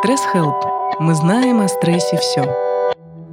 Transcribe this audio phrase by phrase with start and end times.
[0.00, 0.62] Стресс Help.
[0.98, 2.44] Мы знаем о стрессе все.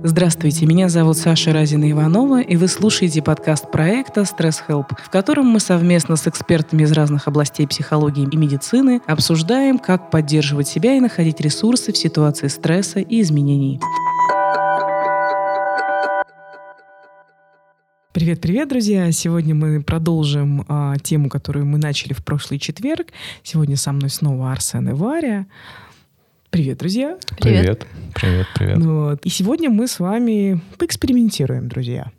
[0.04, 5.48] Здравствуйте, меня зовут Саша Разина Иванова, и вы слушаете подкаст проекта «Стресс Help», в котором
[5.48, 11.00] мы совместно с экспертами из разных областей психологии и медицины обсуждаем, как поддерживать себя и
[11.00, 13.82] находить ресурсы в ситуации стресса и изменений.
[18.14, 19.11] Привет-привет, друзья!
[19.11, 23.07] Сегодня мы продолжим а, тему, которую мы начали в прошлый четверг.
[23.41, 25.45] Сегодня со мной снова Арсен и Варя.
[26.54, 27.17] Привет, друзья!
[27.39, 27.87] Привет!
[28.14, 28.78] Привет, привет!
[28.78, 29.25] Ну вот.
[29.25, 32.12] И сегодня мы с вами поэкспериментируем, друзья.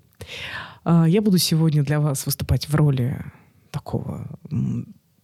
[0.82, 3.16] А, я буду сегодня для вас выступать в роли
[3.70, 4.26] такого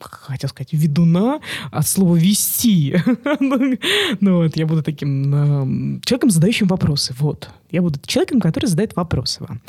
[0.00, 1.40] хотел сказать, ведуна
[1.70, 2.96] от слова «вести».
[4.20, 7.14] ну вот, я буду таким э, человеком, задающим вопросы.
[7.18, 7.50] Вот.
[7.70, 9.60] Я буду человеком, который задает вопросы вам.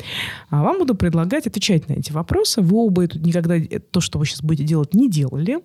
[0.50, 2.60] А вам буду предлагать отвечать на эти вопросы.
[2.60, 3.54] Вы оба тут никогда
[3.90, 5.60] то, что вы сейчас будете делать, не делали.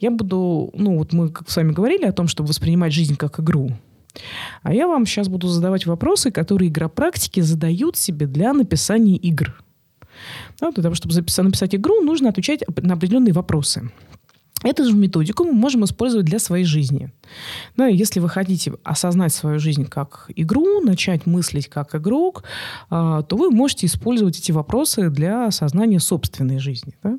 [0.00, 3.40] Я буду, ну вот мы как с вами говорили о том, чтобы воспринимать жизнь как
[3.40, 3.70] игру.
[4.62, 9.63] А я вам сейчас буду задавать вопросы, которые игропрактики задают себе для написания игр.
[10.60, 13.90] Да, для того, чтобы записать, написать игру, нужно отвечать на определенные вопросы.
[14.64, 17.12] Эту же методику мы можем использовать для своей жизни.
[17.76, 22.44] Да, если вы хотите осознать свою жизнь как игру, начать мыслить как игрок,
[22.88, 26.94] а, то вы можете использовать эти вопросы для осознания собственной жизни.
[27.02, 27.18] Да?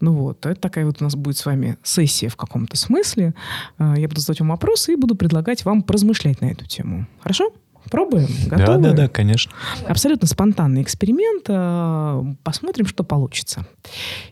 [0.00, 3.34] Ну вот, это такая вот у нас будет с вами сессия в каком-то смысле.
[3.76, 7.08] А, я буду задавать вам вопросы и буду предлагать вам поразмышлять на эту тему.
[7.20, 7.52] Хорошо?
[7.90, 8.28] Пробуем?
[8.46, 8.66] Готовы?
[8.66, 9.52] Да, да, да, конечно.
[9.86, 11.44] Абсолютно спонтанный эксперимент.
[11.48, 13.66] Э, посмотрим, что получится.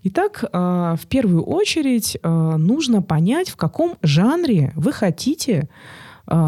[0.04, 5.68] Итак, э, в первую очередь э, нужно понять, в каком жанре вы хотите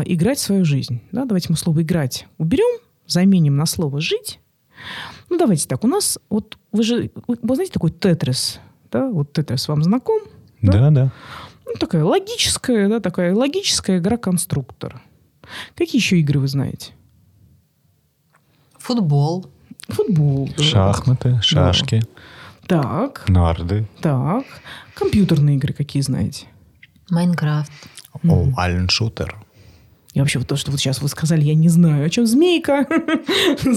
[0.04, 1.00] играть свою жизнь.
[1.10, 4.38] Да, давайте мы слово «играть» уберем, заменим на слово «жить».
[5.30, 5.84] Ну, давайте так.
[5.84, 8.60] У нас, вот вы же, вы знаете такой тетрис,
[8.92, 9.08] да?
[9.08, 10.20] Вот тетрис вам знаком?
[10.60, 10.90] Да, да.
[10.90, 11.12] да.
[11.64, 15.00] Ну, такая логическая, да, такая логическая игра-конструктор.
[15.76, 16.92] Какие еще игры вы знаете?
[18.78, 19.50] Футбол.
[19.88, 20.50] Футбол.
[20.56, 20.62] Да.
[20.62, 22.02] Шахматы, шашки.
[22.68, 22.82] Да.
[22.82, 23.28] Так.
[23.28, 23.88] Нарды.
[24.00, 24.44] Так.
[24.94, 26.46] Компьютерные игры какие знаете?
[27.10, 27.72] Майнкрафт.
[28.28, 29.36] О, Ален Шутер.
[30.12, 32.04] Я вообще вот то, что вот сейчас вы сказали, я не знаю.
[32.04, 32.26] О чем?
[32.30, 32.84] Змейка.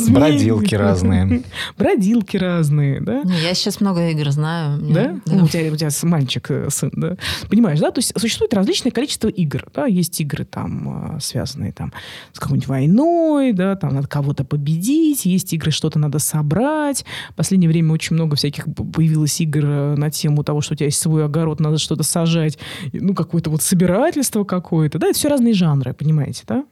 [0.09, 1.43] Бродилки разные.
[1.77, 3.21] Бродилки разные, да?
[3.43, 4.79] Я сейчас много игр знаю.
[4.81, 5.19] Да?
[5.27, 7.17] Ну, у, тебя, у тебя мальчик, э, сын, да?
[7.49, 7.91] Понимаешь, да?
[7.91, 9.65] То есть существует различное количество игр.
[9.75, 9.85] Да?
[9.85, 11.93] Есть игры, там, э, связанные там,
[12.31, 15.25] с какой-нибудь войной, да, там надо кого-то победить.
[15.25, 17.05] Есть игры, что-то надо собрать.
[17.29, 20.87] В последнее время очень много всяких появилось игр э, на тему того, что у тебя
[20.87, 22.57] есть свой огород, надо что-то сажать.
[22.91, 24.97] Ну, какое-то вот собирательство какое-то.
[24.97, 26.22] Да, это все разные жанры, понимаешь?
[26.23, 26.65] Понимаете, да?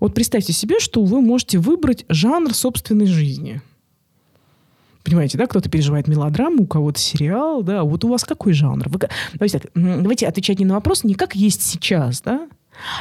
[0.00, 3.60] Вот представьте себе, что вы можете выбрать жанр собственной жизни.
[5.02, 8.88] Понимаете, да, кто-то переживает мелодраму, у кого-то сериал, да, вот у вас какой жанр?
[8.88, 9.00] Вы,
[9.34, 12.48] давайте, так, давайте отвечать не на вопрос, не как есть сейчас, да,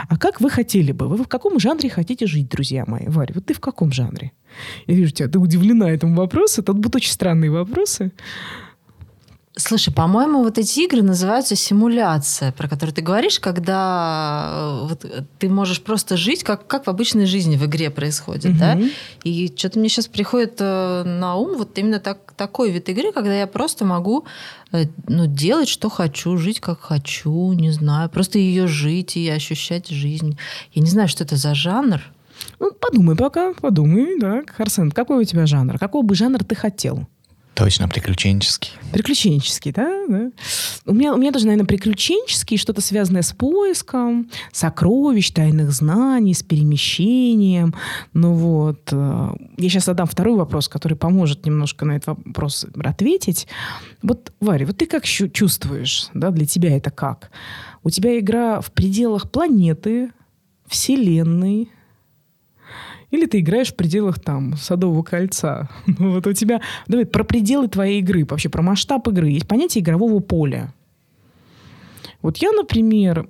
[0.10, 1.08] а как вы хотели бы?
[1.08, 3.08] Вы в каком жанре хотите жить, друзья мои?
[3.08, 4.34] Варя, вот ты в каком жанре?
[4.86, 6.62] Я вижу тебя, ты удивлена этому вопросу.
[6.62, 8.12] Это будут очень странные вопросы.
[9.56, 15.06] Слушай, по-моему, вот эти игры называются симуляция, про которую ты говоришь, когда э, вот
[15.38, 18.60] ты можешь просто жить, как, как в обычной жизни в игре происходит, угу.
[18.60, 18.80] да?
[19.24, 23.36] И что-то мне сейчас приходит э, на ум вот именно так, такой вид игры, когда
[23.36, 24.26] я просто могу
[24.72, 29.88] э, ну, делать, что хочу, жить, как хочу, не знаю, просто ее жить и ощущать
[29.88, 30.40] жизнь.
[30.74, 32.02] Я не знаю, что это за жанр.
[32.60, 34.42] Ну, подумай пока, подумай, да.
[34.58, 35.78] Арсен, какой у тебя жанр?
[35.78, 37.08] Какой бы жанр ты хотел?
[37.54, 38.72] Точно, приключенческий.
[38.92, 40.06] Приключенческий, да?
[40.08, 40.32] да?
[40.88, 46.42] У, меня, у меня тоже, наверное, приключенческий, что-то связанное с поиском, сокровищ, тайных знаний, с
[46.42, 47.76] перемещением.
[48.14, 53.48] Ну вот, э, я сейчас задам второй вопрос, который поможет немножко на этот вопрос ответить.
[54.02, 57.30] Вот, Варя, вот ты как чувствуешь, да, для тебя это как?
[57.84, 60.10] У тебя игра в пределах планеты,
[60.66, 61.70] Вселенной,
[63.14, 65.70] или ты играешь в пределах там Садового кольца.
[65.86, 66.62] Ну, вот у тебя...
[66.88, 69.30] Давай про пределы твоей игры, вообще про масштаб игры.
[69.30, 70.74] Есть понятие игрового поля.
[72.24, 73.28] Вот я, например,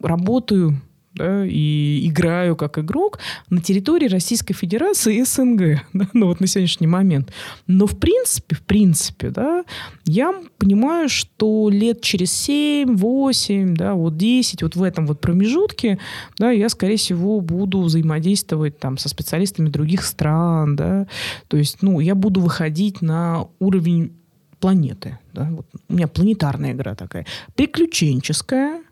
[0.00, 0.80] работаю
[1.14, 3.18] да, и играю как игрок
[3.50, 7.32] на территории Российской Федерации и СНГ, да, ну вот на сегодняшний момент.
[7.66, 9.64] Но в принципе, в принципе, да,
[10.04, 15.98] я понимаю, что лет через 7, 8, да, вот 10, вот в этом вот промежутке,
[16.38, 21.06] да, я, скорее всего, буду взаимодействовать там со специалистами других стран, да,
[21.48, 24.12] то есть, ну, я буду выходить на уровень
[24.60, 28.82] планеты, да, вот у меня планетарная игра такая, приключенческая,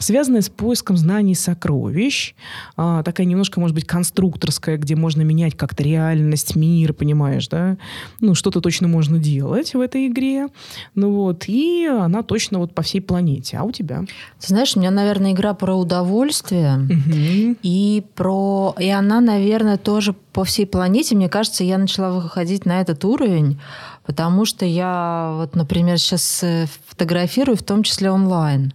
[0.00, 2.34] связанная с поиском знаний сокровищ,
[2.76, 7.76] а, такая немножко, может быть, конструкторская, где можно менять как-то реальность, мир, понимаешь, да?
[8.20, 10.48] Ну, что-то точно можно делать в этой игре.
[10.94, 13.58] Ну вот, и она точно вот по всей планете.
[13.58, 14.00] А у тебя?
[14.40, 16.76] Ты знаешь, у меня, наверное, игра про удовольствие.
[16.76, 17.56] Мгм.
[17.62, 18.74] И про...
[18.78, 21.14] И она, наверное, тоже по всей планете.
[21.14, 23.60] Мне кажется, я начала выходить на этот уровень,
[24.06, 28.72] потому что я, вот, например, сейчас э, фотографирую, в том числе онлайн.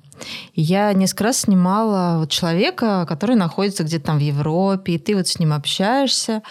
[0.54, 5.28] Я несколько раз снимала вот человека, который находится где-то там в Европе, и ты вот
[5.28, 6.42] с ним общаешься,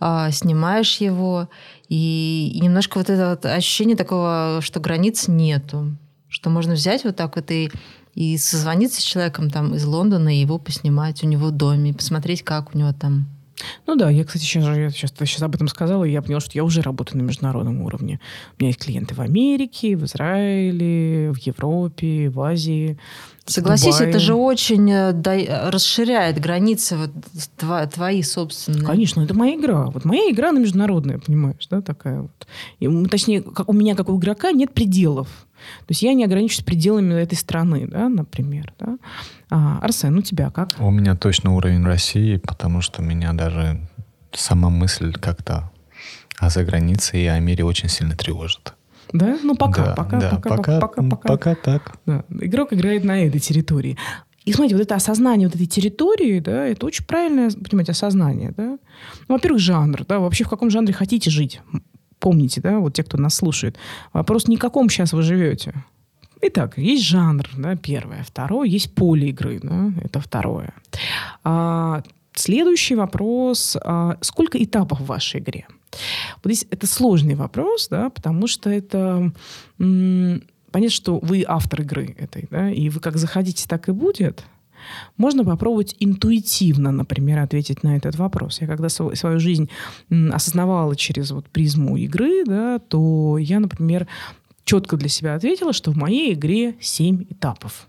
[0.00, 1.48] а, снимаешь его,
[1.88, 5.96] и немножко вот это вот ощущение такого, что границ нету,
[6.28, 7.70] что можно взять вот так вот и
[8.18, 12.42] и созвониться с человеком там из Лондона и его поснимать у него в доме, посмотреть,
[12.42, 13.28] как у него там.
[13.86, 16.40] Ну да, я, кстати, сейчас, я сейчас, ты сейчас об этом сказала, и я поняла,
[16.40, 18.20] что я уже работаю на международном уровне.
[18.58, 22.98] У меня есть клиенты в Америке, в Израиле, в Европе, в Азии.
[23.46, 24.10] Согласись, Дубае.
[24.10, 27.10] это же очень э, да- расширяет границы вот
[27.58, 28.84] тва- твои собственные.
[28.84, 29.86] Конечно, это моя игра.
[29.86, 32.46] Вот моя игра, она международная, понимаешь, да, такая вот.
[32.78, 35.28] И, точнее, как у меня, как у игрока, нет пределов.
[35.80, 38.72] То есть я не ограничиваюсь пределами этой страны, да, например.
[38.78, 38.98] Да?
[39.50, 40.70] А, Арсен, у тебя как?
[40.78, 43.80] У меня точно уровень России, потому что меня даже
[44.32, 45.70] сама мысль как-то
[46.38, 48.74] о загранице и о мире очень сильно тревожит.
[49.12, 49.38] Да?
[49.42, 51.28] Ну, пока, Да, пока, да, пока, пока, пока, пока.
[51.28, 51.92] пока так.
[52.06, 52.24] Да.
[52.40, 53.96] Игрок играет на этой территории.
[54.44, 58.78] И смотрите, вот это осознание вот этой территории, да, это очень правильное, понимаете, осознание, да.
[59.28, 61.60] Ну, во-первых, жанр, да, вообще в каком жанре хотите жить.
[62.28, 63.78] Помните, да, вот те, кто нас слушает.
[64.12, 65.72] Вопрос не каком сейчас вы живете.
[66.42, 68.22] Итак, есть жанр, да, первое.
[68.22, 70.74] Второе, есть поле игры, да, это второе.
[71.42, 72.02] А,
[72.34, 73.78] следующий вопрос.
[73.82, 75.66] а, сколько этапов в вашей игре?
[76.44, 79.32] Вот здесь это сложный вопрос, да, потому что это...
[79.78, 84.44] м, понятно, что вы автор игры этой, да, и вы как захотите, так и будет.
[85.16, 88.60] Можно попробовать интуитивно, например, ответить на этот вопрос.
[88.60, 89.68] Я когда св- свою жизнь
[90.10, 94.06] осознавала через вот призму игры, да, то я, например,
[94.64, 97.88] четко для себя ответила, что в моей игре 7 этапов.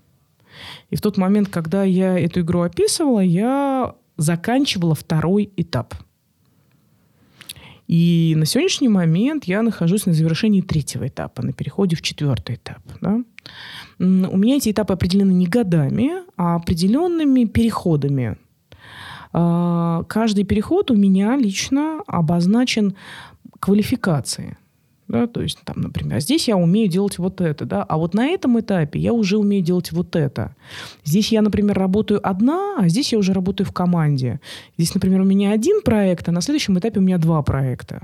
[0.90, 5.94] И в тот момент, когда я эту игру описывала, я заканчивала второй этап.
[7.90, 12.78] И на сегодняшний момент я нахожусь на завершении третьего этапа, на переходе в четвертый этап.
[13.02, 13.24] да.
[13.98, 18.38] У меня эти этапы определены не годами, а определенными переходами.
[19.34, 22.96] А, Каждый переход у меня лично обозначен
[23.60, 24.58] квалификацией.
[25.10, 28.28] Да, то есть, там, например, здесь я умею делать вот это, да, а вот на
[28.28, 30.56] этом этапе я уже умею делать вот это.
[31.04, 34.40] Здесь я, например, работаю одна, а здесь я уже работаю в команде.
[34.78, 38.04] Здесь, например, у меня один проект, а на следующем этапе у меня два проекта.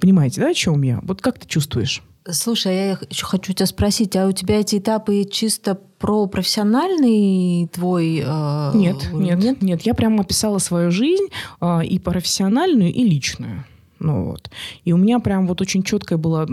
[0.00, 1.00] Понимаете, да, о чем я?
[1.02, 2.00] Вот как ты чувствуешь?
[2.30, 7.68] Слушай, а я еще хочу тебя спросить, а у тебя эти этапы чисто про профессиональный
[7.72, 9.38] твой э, Нет, уровень?
[9.38, 11.26] нет, нет, Я прямо описала свою жизнь
[11.60, 13.64] а, и профессиональную, и личную.
[13.98, 14.50] Ну, вот.
[14.84, 16.46] И у меня прям вот очень четкое было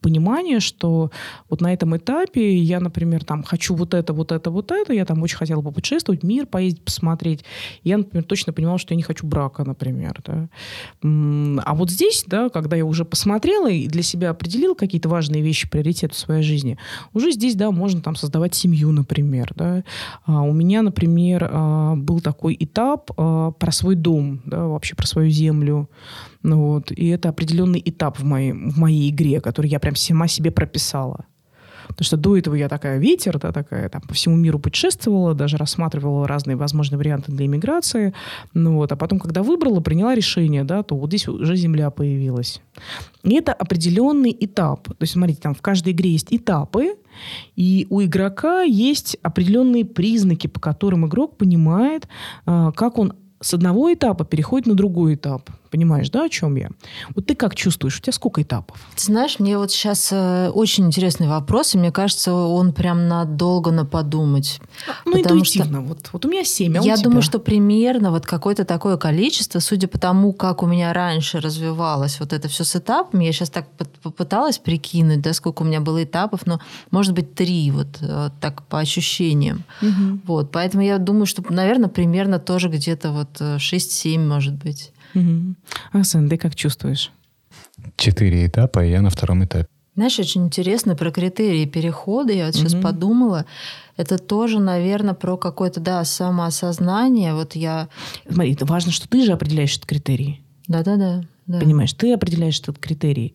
[0.00, 1.10] понимание, что
[1.50, 4.92] вот на этом этапе я, например, там хочу вот это, вот это, вот это.
[4.92, 7.44] Я там очень хотела попутешествовать, мир поездить, посмотреть.
[7.82, 10.20] Я, например, точно понимала, что я не хочу брака, например.
[10.24, 10.48] Да.
[11.02, 15.68] А вот здесь, да, когда я уже посмотрела и для себя определила какие-то важные вещи,
[15.68, 16.78] приоритеты в своей жизни,
[17.12, 19.52] уже здесь, да, можно там создавать семью, например.
[19.54, 19.84] Да.
[20.24, 25.06] А у меня, например, а, был такой этап а, про свой дом, да, вообще про
[25.06, 25.88] свою землю.
[26.42, 26.92] Ну, вот.
[26.92, 31.26] И это определенный этап в моей, в моей игре, который я прям сама себе прописала.
[31.88, 35.56] Потому что до этого я такая ветер, да, такая там по всему миру путешествовала, даже
[35.56, 38.12] рассматривала разные возможные варианты для иммиграции.
[38.54, 38.92] Ну, вот.
[38.92, 42.60] А потом, когда выбрала, приняла решение, да, то вот здесь уже земля появилась.
[43.22, 44.88] И это определенный этап.
[44.88, 46.96] То есть, смотрите, там в каждой игре есть этапы,
[47.54, 52.08] и у игрока есть определенные признаки, по которым игрок понимает,
[52.44, 55.50] а, как он с одного этапа переходит на другой этап.
[55.76, 56.70] Понимаешь, да, о чем я?
[57.14, 57.98] Вот ты как чувствуешь?
[57.98, 58.78] У тебя сколько этапов?
[58.94, 63.70] Ты знаешь, мне вот сейчас э, очень интересный вопрос, и мне кажется, он прям надолго
[63.72, 64.58] на подумать.
[65.04, 65.82] Ну, интуитивно.
[65.82, 69.86] Вот, вот у меня семь, а Я думаю, что примерно вот какое-то такое количество, судя
[69.86, 73.68] по тому, как у меня раньше развивалось вот это все с этапами, я сейчас так
[73.72, 76.58] поп- попыталась прикинуть, да, сколько у меня было этапов, но
[76.90, 79.64] может быть три, вот э, так по ощущениям.
[79.82, 80.22] Мгм.
[80.24, 84.92] Вот, поэтому я думаю, что, наверное, примерно тоже где-то вот э, 6-7, может быть.
[85.16, 85.56] Мгм.
[85.92, 87.10] Арсен, ты как чувствуешь?
[87.96, 89.68] Четыре этапа, и я на втором этапе.
[89.94, 92.30] Знаешь, очень интересно про критерии перехода.
[92.32, 92.82] Я вот сейчас Мгм.
[92.82, 93.46] подумала.
[93.96, 97.32] Это тоже, наверное, про какое-то, да, самоосознание.
[97.32, 97.88] Вот я...
[98.30, 100.42] Смотри, это важно, что ты же определяешь этот критерий.
[100.68, 101.22] Да-да-да.
[101.46, 101.60] да.
[101.60, 103.34] Понимаешь, ты определяешь этот критерий.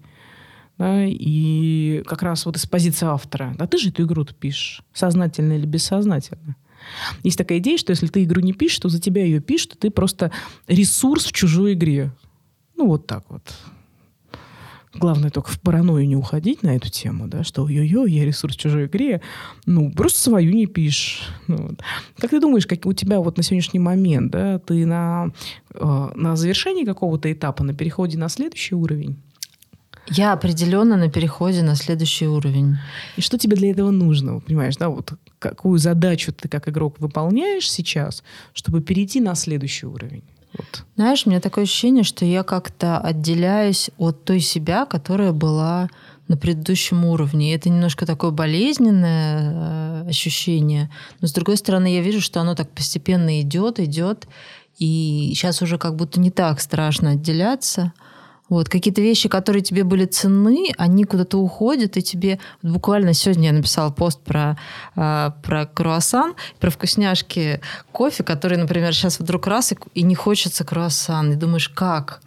[0.78, 3.56] Да, и как раз вот из позиции автора.
[3.58, 4.84] Да ты же эту игру пишешь.
[4.94, 6.56] Сознательно или бессознательно.
[7.24, 9.90] Есть такая идея, что если ты игру не пишешь, то за тебя ее пишут, ты
[9.92, 10.32] просто
[10.68, 12.12] ресурс в чужой игре.
[12.78, 13.44] Ну, вот так вот.
[14.94, 18.60] Главное только в паранойю не уходить на эту тему, да, что йо-йо, я ресурс в
[18.60, 19.22] чужой игре.
[19.66, 21.30] Ну, просто свою не пишешь.
[21.48, 21.80] Ну, вот.
[22.18, 25.32] Как ты думаешь, как у тебя вот на сегодняшний момент, да, ты на,
[25.74, 29.18] э, на завершении какого-то этапа, на переходе на следующий уровень?
[30.10, 32.78] Я определенно на переходе на следующий уровень.
[33.16, 34.42] И что тебе для этого нужно?
[34.42, 40.24] Понимаешь, да, вот какую задачу ты как игрок выполняешь сейчас, чтобы перейти на следующий уровень?
[40.54, 40.86] Вот.
[40.96, 45.90] Знаешь, у меня такое ощущение, что я как-то отделяюсь от той себя, которая была
[46.28, 47.52] на предыдущем уровне.
[47.52, 50.90] И это немножко такое болезненное э, ощущение.
[51.22, 54.28] Но с другой стороны, я вижу, что оно так постепенно идет, идет.
[54.78, 57.94] И сейчас уже как будто не так страшно отделяться.
[58.52, 62.38] Вот, какие-то вещи, которые тебе были ценны, они куда-то уходят, и тебе...
[62.62, 64.58] Буквально сегодня я написала пост про,
[64.98, 67.62] э, про круассан, про вкусняшки
[67.94, 71.32] кофе, который, например, сейчас вдруг раз, и, и не хочется круассан.
[71.32, 72.20] И думаешь, как?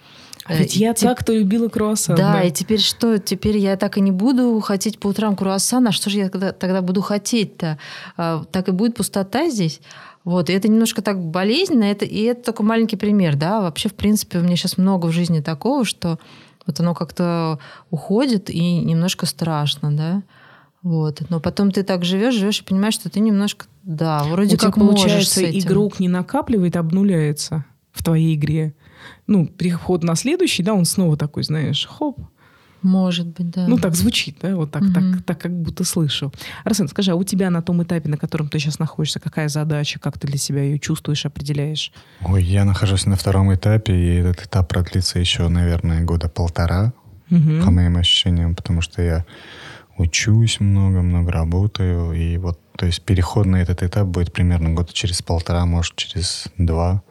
[0.46, 1.10] А ведь я Теп...
[1.10, 2.16] так-то любила круассан.
[2.16, 3.18] Да, да, и теперь что?
[3.18, 5.88] Теперь я так и не буду хотеть по утрам круассан.
[5.88, 7.78] А что же я тогда, тогда буду хотеть-то?
[8.16, 9.80] А, так и будет пустота здесь?
[10.24, 13.94] Вот, и это немножко так болезненно, это, и это только маленький пример, да, вообще, в
[13.94, 16.18] принципе, у меня сейчас много в жизни такого, что
[16.66, 17.58] вот оно как-то
[17.90, 20.22] уходит и немножко страшно, да,
[20.82, 21.22] вот.
[21.28, 24.74] Но потом ты так живешь, живешь и понимаешь, что ты немножко, да, вроде У как
[24.74, 28.74] тебя, получается, игрок не накапливает, а обнуляется в твоей игре.
[29.26, 32.18] Ну, переход на следующий, да, он снова такой, знаешь, хоп,
[32.84, 33.66] может быть, да.
[33.66, 34.92] Ну, так звучит, да, вот так, угу.
[34.92, 36.32] так, так как будто слышу.
[36.64, 39.98] Арсен, скажи, а у тебя на том этапе, на котором ты сейчас находишься, какая задача,
[39.98, 41.92] как ты для себя ее чувствуешь, определяешь?
[42.20, 46.92] Ой, я нахожусь на втором этапе, и этот этап продлится еще, наверное, года полтора,
[47.30, 47.64] угу.
[47.64, 49.24] по моим ощущениям, потому что я
[49.96, 55.22] учусь много-много, работаю, и вот, то есть переход на этот этап будет примерно года через
[55.22, 57.02] полтора, может, через два.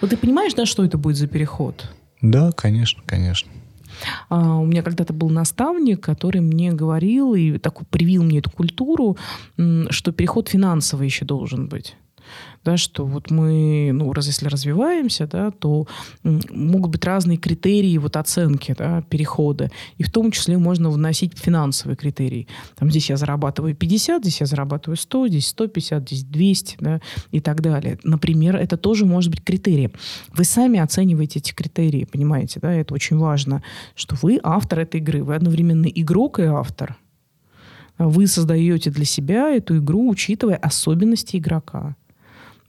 [0.00, 1.88] Вот ты понимаешь, да, что это будет за переход?
[2.20, 3.50] Да, конечно, конечно.
[4.28, 9.16] А, у меня когда-то был наставник, который мне говорил и так привил мне эту культуру,
[9.90, 11.96] что переход финансовый еще должен быть
[12.64, 15.86] да, что вот мы, ну, раз если развиваемся, да, то
[16.22, 21.96] могут быть разные критерии вот оценки, да, перехода, и в том числе можно вносить финансовые
[21.96, 22.46] критерии.
[22.76, 27.00] Там здесь я зарабатываю 50, здесь я зарабатываю 100, здесь 150, здесь 200, да,
[27.30, 27.98] и так далее.
[28.04, 29.90] Например, это тоже может быть критерий.
[30.32, 33.62] Вы сами оцениваете эти критерии, понимаете, да, это очень важно,
[33.94, 36.96] что вы автор этой игры, вы одновременно игрок и автор.
[37.98, 41.94] Вы создаете для себя эту игру, учитывая особенности игрока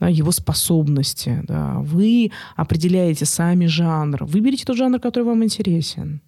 [0.03, 1.43] да, его способности.
[1.47, 1.79] Да.
[1.79, 4.25] Вы определяете сами жанр.
[4.25, 6.21] Выберите тот жанр, который вам интересен.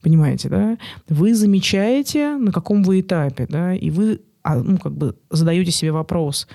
[0.00, 0.78] Понимаете, да?
[1.08, 5.92] Вы замечаете, на каком вы этапе, да, и вы а, ну, как бы задаете себе
[5.92, 6.48] вопрос,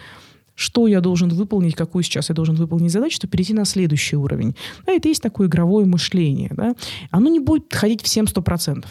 [0.56, 4.56] что я должен выполнить, какую сейчас я должен выполнить задачу, чтобы перейти на следующий уровень.
[4.88, 6.50] Да, это есть такое игровое мышление.
[6.52, 6.74] Да?
[7.12, 8.90] Оно не будет ходить всем сто процентов.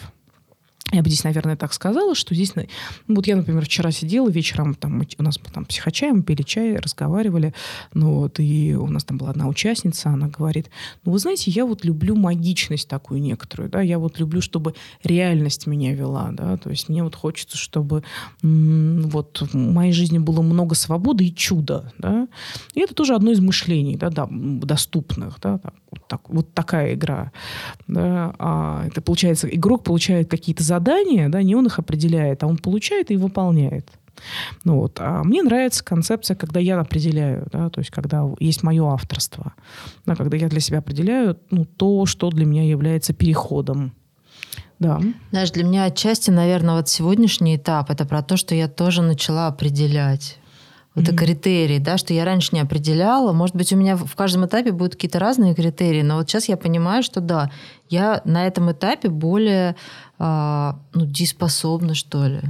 [0.95, 2.53] Я бы здесь, наверное, так сказала, что здесь...
[2.55, 7.53] Ну, вот я, например, вчера сидела вечером, там, у нас там психочай, пили чай, разговаривали,
[7.93, 10.69] ну вот, и у нас там была одна участница, она говорит,
[11.03, 14.73] ну, вы знаете, я вот люблю магичность такую некоторую, да, я вот люблю, чтобы
[15.03, 18.03] реальность меня вела, да, то есть мне вот хочется, чтобы
[18.41, 22.29] вот в моей жизни было много свободы и чуда, да,
[22.73, 26.93] и это тоже одно из мышлений, да, да доступных, да, так, вот, так, вот такая
[26.93, 27.33] игра,
[27.87, 32.57] да, а это получается, игрок получает какие-то задания, да, не он их определяет, а он
[32.57, 33.89] получает и выполняет.
[34.63, 34.99] Ну вот.
[35.01, 39.53] А мне нравится концепция, когда я определяю, да, то есть когда есть мое авторство,
[40.05, 43.91] да, когда я для себя определяю ну, то, что для меня является переходом.
[44.79, 45.01] Да.
[45.31, 49.47] Знаешь, для меня отчасти, наверное, вот сегодняшний этап это про то, что я тоже начала
[49.47, 50.37] определять
[50.95, 51.15] вот mm-hmm.
[51.17, 53.33] критерии, да, что я раньше не определяла.
[53.33, 56.55] Может быть, у меня в каждом этапе будут какие-то разные критерии, но вот сейчас я
[56.55, 57.51] понимаю, что да,
[57.89, 59.75] я на этом этапе более
[60.19, 62.41] э, ну, дееспособна, что ли.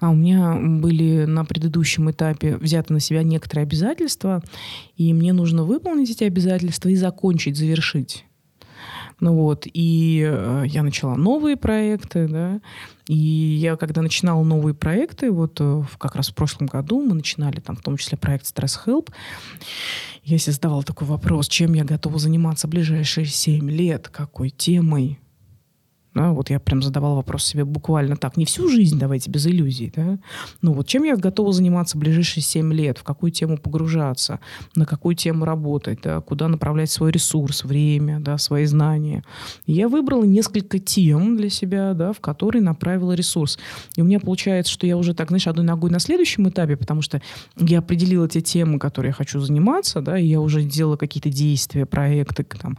[0.00, 4.42] А у меня были на предыдущем этапе взяты на себя некоторые обязательства,
[4.96, 8.24] и мне нужно выполнить эти обязательства и закончить, завершить.
[9.20, 12.60] Ну вот, и э, я начала новые проекты, да,
[13.08, 17.58] и я, когда начинала новые проекты, вот э, как раз в прошлом году мы начинали
[17.58, 19.08] там в том числе проект Stress Help,
[20.22, 25.18] я себе задавала такой вопрос, чем я готова заниматься в ближайшие 7 лет, какой темой,
[26.14, 28.36] Да, вот я прям задавала вопрос себе буквально так.
[28.36, 29.92] Не всю жизнь давайте без иллюзий.
[29.94, 30.18] Да?
[30.62, 32.98] Ну вот чем я готова заниматься в ближайшие 7 лет?
[32.98, 34.40] В какую тему погружаться?
[34.74, 36.00] На какую тему работать?
[36.02, 36.20] Да?
[36.20, 39.22] Куда направлять свой ресурс, время, да, свои знания?
[39.66, 43.58] И я выбрала несколько тем для себя, да, в которые направила ресурс.
[43.96, 47.02] И у меня получается, что я уже так, знаешь, одной ногой на следующем этапе, потому
[47.02, 47.20] что
[47.56, 51.86] я определила те темы, которые я хочу заниматься, да, и я уже делала какие-то действия,
[51.86, 52.78] проекты, там,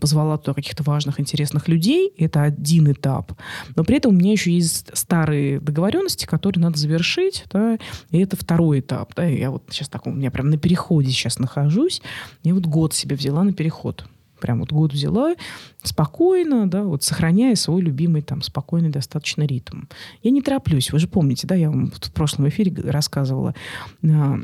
[0.00, 2.12] позвала туда каких-то важных, интересных людей.
[2.16, 3.32] Это один один этап.
[3.76, 7.78] Но при этом у меня еще есть старые договоренности, которые надо завершить, да,
[8.10, 9.14] и это второй этап.
[9.14, 12.02] Да, я вот сейчас так, у меня прям на переходе сейчас нахожусь,
[12.44, 14.04] я вот год себе взяла на переход.
[14.40, 15.34] Прям вот год взяла,
[15.82, 19.82] спокойно, да, вот сохраняя свой любимый там спокойный достаточно ритм.
[20.22, 23.56] Я не тороплюсь, вы же помните, да, я вам в прошлом эфире рассказывала,
[24.04, 24.38] а,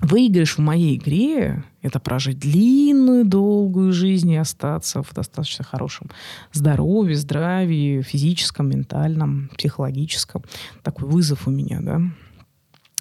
[0.00, 6.10] Выигрыш в моей игре– это прожить длинную, долгую жизнь и остаться в достаточно хорошем
[6.52, 10.42] здоровье, здравии, физическом, ментальном, психологическом.
[10.82, 12.00] Такой вызов у меня, да,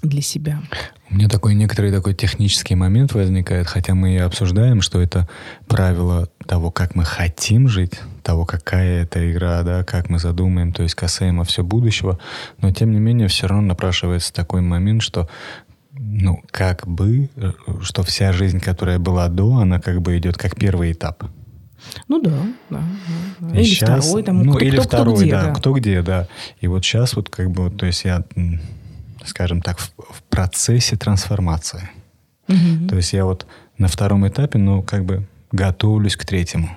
[0.03, 0.61] для себя.
[1.09, 5.27] У меня такой некоторый такой технический момент возникает, хотя мы и обсуждаем, что это
[5.67, 10.83] правило того, как мы хотим жить, того, какая это игра, да, как мы задумаем, то
[10.83, 12.19] есть касаемо все будущего,
[12.59, 15.27] но тем не менее все равно напрашивается такой момент, что
[16.03, 20.55] ну, как бы, э, что вся жизнь, которая была до, она как бы идет как
[20.55, 21.23] первый этап.
[22.07, 22.83] Ну да, да.
[23.39, 23.55] да.
[23.55, 26.01] Или сейчас, второй, там, ну, кто, или кто, второй, кто где, да, да, кто где,
[26.01, 26.27] да.
[26.59, 28.23] И вот сейчас вот как бы, то есть я,
[29.25, 31.89] скажем так, в, в процессе трансформации.
[32.47, 32.87] Угу.
[32.89, 33.45] То есть я вот
[33.77, 36.69] на втором этапе, ну, как бы готовлюсь к третьему.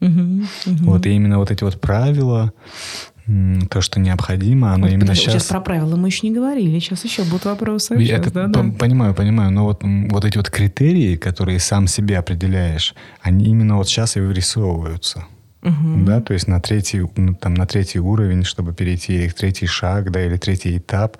[0.00, 0.84] Угу, угу.
[0.84, 2.52] Вот и именно вот эти вот правила,
[3.70, 5.34] то, что необходимо, оно вот, именно сейчас...
[5.34, 7.94] Сейчас про правила мы еще не говорили, сейчас еще будут вопросы.
[7.94, 12.18] Я сейчас, это да, понимаю, понимаю, но вот, вот эти вот критерии, которые сам себе
[12.18, 15.24] определяешь, они именно вот сейчас и вырисовываются.
[15.62, 16.04] Угу.
[16.04, 20.22] Да, то есть на третий, ну, там, на третий уровень, чтобы перейти, третий шаг, да,
[20.22, 21.16] или третий этап,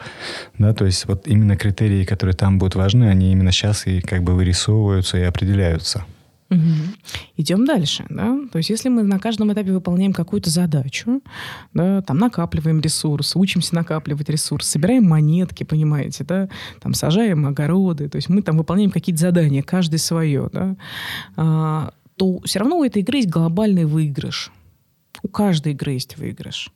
[0.59, 4.23] да, то есть вот именно критерии, которые там будут важны, они именно сейчас и как
[4.23, 6.05] бы вырисовываются и определяются.
[6.55, 7.15] Угу.
[7.37, 8.39] Идем дальше, да.
[8.53, 11.21] То есть, если мы на каждом этапе выполняем какую-то задачу,
[11.73, 16.49] да, там накапливаем ресурс, учимся накапливать ресурс, собираем монетки, понимаете, да,
[16.81, 20.77] там сажаем огороды, то есть мы там выполняем какие-то задания, каждый свое, да,
[21.37, 24.53] а, то все равно у этой игры есть глобальный выигрыш.
[25.25, 26.71] У каждой игры есть выигрыш.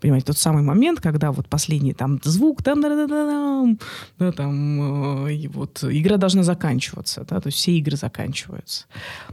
[0.00, 3.76] Понимаете, тот самый момент, когда вот последний там звук, там, да, да, да,
[4.18, 8.86] да, там, э, и вот игра должна заканчиваться, да, то есть все игры заканчиваются.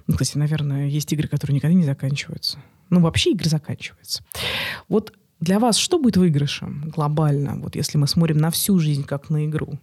[0.05, 2.59] Ну, кстати, наверное, есть игры, которые никогда не заканчиваются.
[2.91, 4.23] Ну, вообще игры заканчиваются.
[4.87, 9.31] Вот для вас что будет выигрышем глобально, вот если мы смотрим на всю жизнь как
[9.31, 9.79] на игру?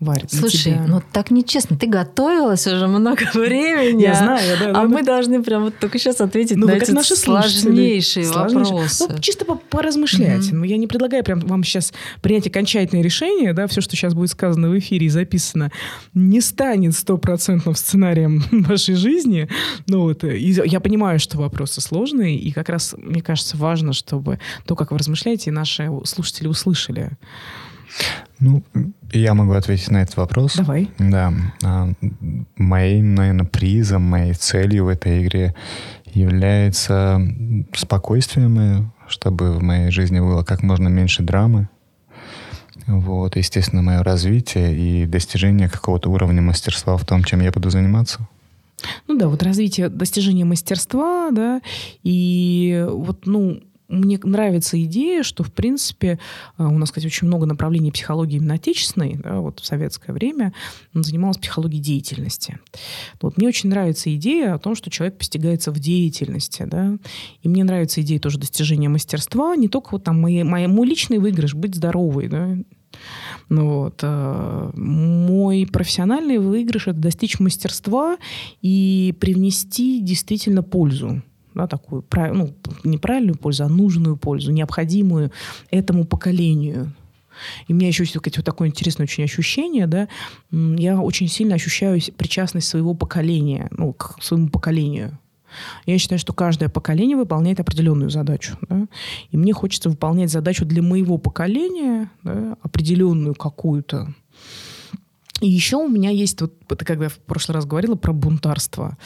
[0.00, 0.84] Варь, Слушай, тебя...
[0.86, 1.76] ну так нечестно.
[1.76, 4.02] Ты готовилась уже много времени.
[4.02, 4.64] Я знаю, да.
[4.66, 8.30] да а да, мы должны прям вот только сейчас ответить ну, на эти наши сложнейшие
[8.30, 9.06] вопросы.
[9.08, 10.46] Ну, чисто поразмышлять.
[10.46, 10.56] Угу.
[10.56, 14.30] Ну, я не предлагаю прям вам сейчас принять окончательное решение, да, все, что сейчас будет
[14.30, 15.72] сказано в эфире и записано,
[16.14, 19.48] не станет стопроцентным сценарием вашей жизни.
[19.88, 24.38] Ну, вот, и я понимаю, что вопросы сложные, и как раз, мне кажется, важно, чтобы
[24.64, 27.16] то, как вы размышляете, наши слушатели услышали.
[28.40, 28.62] Ну,
[29.12, 30.56] я могу ответить на этот вопрос.
[30.56, 30.90] Давай.
[30.98, 31.32] Да.
[31.64, 31.92] А,
[32.56, 35.54] моим, наверное, призом, моей целью в этой игре
[36.04, 37.20] является
[37.74, 41.68] спокойствие мое, чтобы в моей жизни было как можно меньше драмы.
[42.86, 48.26] Вот, естественно, мое развитие и достижение какого-то уровня мастерства в том, чем я буду заниматься.
[49.08, 51.60] Ну да, вот развитие, достижение мастерства, да,
[52.02, 56.18] и вот, ну, мне нравится идея, что, в принципе,
[56.58, 59.16] э, у нас, кстати, очень много направлений психологии именно отечественной.
[59.16, 60.52] Да, вот в советское время
[60.92, 62.58] занималась психологией деятельности.
[63.20, 66.64] Вот мне очень нравится идея о том, что человек постигается в деятельности.
[66.66, 66.98] Да,
[67.42, 69.56] и мне нравится идея тоже достижения мастерства.
[69.56, 72.56] Не только вот там мои, мои, мой личный выигрыш, быть здоровой, да,
[73.48, 74.00] ну, вот.
[74.02, 78.16] Э, мой профессиональный выигрыш– это достичь мастерства
[78.60, 81.22] и привнести действительно пользу
[81.58, 85.32] да, такую, ну, не правильную пользу, а нужную пользу, необходимую
[85.70, 86.92] этому поколению.
[87.66, 90.08] И у меня еще есть вот такое интересное очень ощущение, да,
[90.50, 95.18] я очень сильно ощущаю причастность своего поколения, ну, к своему поколению.
[95.86, 98.56] Я считаю, что каждое поколение выполняет определенную задачу.
[98.68, 98.86] Да?
[99.30, 104.14] И мне хочется выполнять задачу для моего поколения, да, определенную какую-то.
[105.40, 108.98] И еще у меня есть, вот это когда в прошлый раз говорила про бунтарство,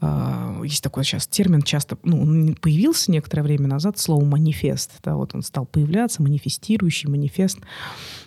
[0.00, 5.16] э, есть такой сейчас термин, часто, ну, он появился некоторое время назад, слово манифест, да,
[5.16, 7.58] вот он стал появляться, манифестирующий манифест.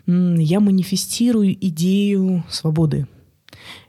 [0.08, 3.08] Я манифестирую идею свободы.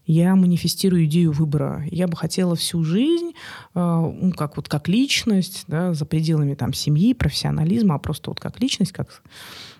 [0.04, 1.86] я манифестирую идею выбора.
[1.90, 3.32] Я бы хотела всю жизнь,
[3.74, 8.40] э, ну, как вот как личность, да, за пределами там семьи, профессионализма, а просто вот
[8.40, 9.22] как личность, как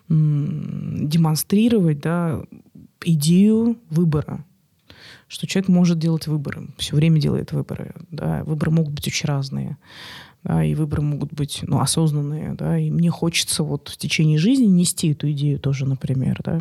[0.08, 2.42] демонстрировать, да,
[3.06, 4.44] идею выбора
[5.28, 7.94] что человек может делать выборы, все время делает выборы.
[8.10, 9.78] Да, выборы могут быть очень разные
[10.44, 14.66] да, и выборы могут быть ну, осознанные, да, и мне хочется вот в течение жизни
[14.66, 16.60] нести эту идею тоже, например, да,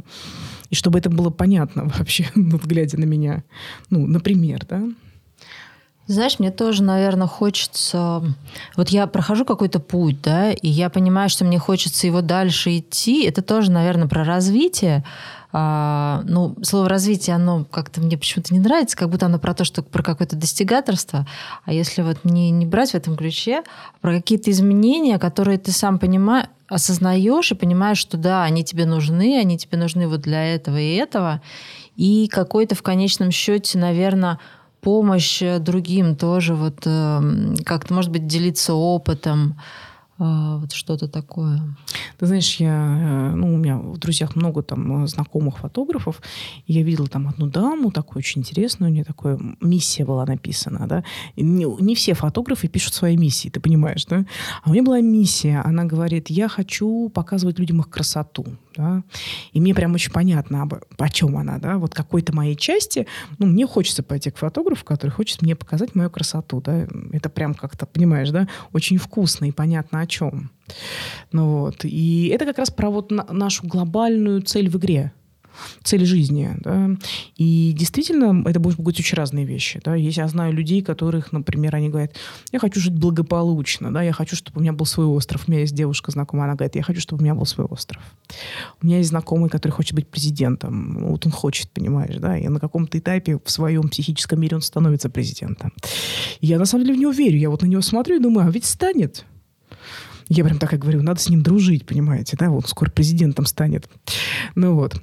[0.69, 3.43] и чтобы это было понятно вообще, вот глядя на меня,
[3.89, 4.83] ну, например, да.
[6.07, 8.21] Знаешь, мне тоже, наверное, хочется...
[8.75, 13.23] Вот я прохожу какой-то путь, да, и я понимаю, что мне хочется его дальше идти.
[13.23, 15.05] Это тоже, наверное, про развитие.
[15.53, 19.65] А, ну, слово развитие, оно как-то мне почему-то не нравится, как будто оно про то,
[19.65, 21.27] что про какое-то достигаторство.
[21.65, 23.63] А если вот не, не брать в этом ключе,
[23.99, 29.37] про какие-то изменения, которые ты сам понимаешь, осознаешь и понимаешь, что да, они тебе нужны,
[29.37, 31.41] они тебе нужны вот для этого и этого.
[31.97, 34.39] И какой-то в конечном счете, наверное,
[34.79, 39.59] помощь другим тоже, вот э, как-то, может быть, делиться опытом,
[40.21, 41.61] вот что-то такое.
[42.19, 46.21] Ты знаешь, я, э, ну, у меня в друзьях много там э, знакомых фотографов,
[46.67, 50.87] и я видела там одну даму, такую очень интересную, у нее такая миссия была написана,
[50.87, 51.03] да.
[51.35, 54.25] не, не все фотографы пишут свои миссии, ты понимаешь, да?
[54.63, 59.03] А у нее была миссия, она говорит, я хочу показывать людям их красоту, да,
[59.53, 63.07] и мне прям очень понятно, об, о чем она, да, вот какой-то моей части,
[63.39, 67.53] ну, мне хочется пойти к фотографу, который хочет мне показать мою красоту, да, это прям
[67.53, 70.51] как-то, понимаешь, да, очень вкусно и понятно о чем.
[71.31, 75.11] Ну вот, и это как раз про вот на, нашу глобальную цель в игре,
[75.83, 76.51] цель жизни.
[76.59, 76.89] Да?
[77.37, 79.81] И действительно, это будут быть очень разные вещи.
[79.83, 79.95] Да?
[79.95, 82.15] Если я знаю людей, которых, например, они говорят,
[82.51, 84.01] я хочу жить благополучно, да?
[84.01, 85.43] я хочу, чтобы у меня был свой остров.
[85.47, 88.01] У меня есть девушка знакомая, она говорит, я хочу, чтобы у меня был свой остров.
[88.81, 91.05] У меня есть знакомый, который хочет быть президентом.
[91.07, 95.09] Вот он хочет, понимаешь, да, и на каком-то этапе в своем психическом мире он становится
[95.09, 95.73] президентом.
[96.39, 97.37] И я на самом деле в него верю.
[97.37, 99.25] Я вот на него смотрю и думаю, а ведь станет.
[100.33, 103.89] Я прям так и говорю, надо с ним дружить, понимаете, да, он скоро президентом станет.
[104.55, 104.95] Ну вот.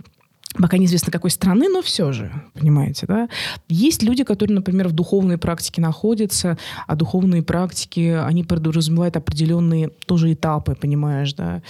[0.60, 3.28] Пока неизвестно какой страны, но все же, понимаете, да?
[3.68, 10.32] Есть люди, которые, например, в духовной практике находятся, а духовные практики, они подразумевают определенные тоже
[10.32, 11.62] этапы, понимаешь, да?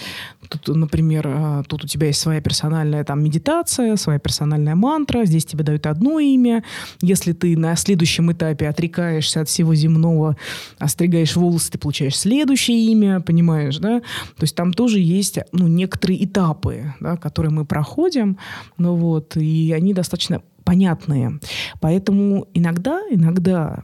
[0.49, 5.45] Тут, например, а, тут у тебя есть своя персональная там медитация, своя персональная мантра, здесь
[5.45, 6.63] тебе дают одно имя.
[7.01, 10.35] Если ты на следующем этапе отрекаешься от всего земного,
[10.79, 13.99] остригаешь волосы, ты получаешь следующее имя, понимаешь, да?
[13.99, 18.37] То есть там тоже есть, ну, некоторые этапы, да, которые мы проходим,
[18.79, 21.39] ну вот, и они достаточно понятные.
[21.79, 23.83] Поэтому иногда, иногда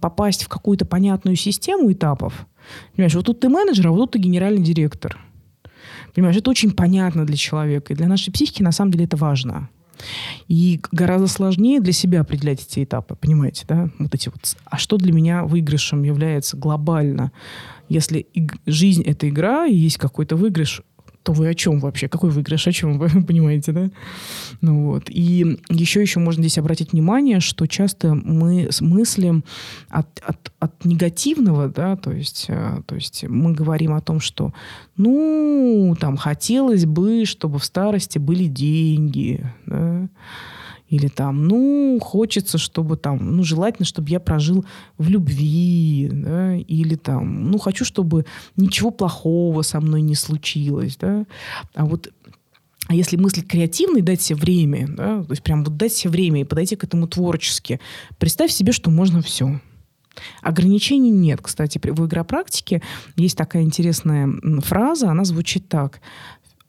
[0.00, 2.46] попасть в какую-то понятную систему этапов,
[2.94, 5.18] понимаешь, вот тут ты менеджер, а вот тут ты генеральный директор.
[6.14, 7.92] Понимаешь, это очень понятно для человека.
[7.92, 9.68] И для нашей психики на самом деле это важно.
[10.48, 13.90] И гораздо сложнее для себя определять эти этапы, понимаете, да?
[13.98, 14.56] Вот эти вот.
[14.64, 17.32] А что для меня выигрышем является глобально?
[17.88, 18.26] Если
[18.66, 20.82] жизнь— это игра, и есть какой-то выигрыш,
[21.26, 22.08] то вы о чем вообще?
[22.08, 22.68] Какой выигрыш?
[22.68, 23.90] О чем вы понимаете, да?
[24.60, 25.10] Ну вот.
[25.10, 29.42] И еще еще можно здесь обратить внимание, что часто мы мыслим
[29.88, 34.54] от, от, от негативного, да, то есть, э, то есть мы говорим о том, что,
[34.96, 40.08] ну, там, хотелось бы, чтобы в старости были деньги, да,
[40.88, 44.64] или там, ну, хочется, чтобы там, ну, желательно, чтобы я прожил
[44.98, 48.24] в любви, да, или там, ну, хочу, чтобы
[48.56, 51.26] ничего плохого со мной не случилось, да.
[51.74, 52.12] А вот
[52.88, 56.42] а если мыслить креативно дать себе время, да, то есть прям вот дать себе время
[56.42, 57.80] и подойти к этому творчески,
[58.18, 59.60] представь себе, что можно все.
[60.40, 61.40] Ограничений нет.
[61.42, 62.82] Кстати, в игропрактике
[63.16, 64.28] есть такая интересная
[64.60, 66.00] фраза, она звучит так.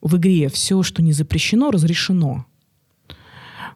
[0.01, 2.45] В игре все, что не запрещено, разрешено.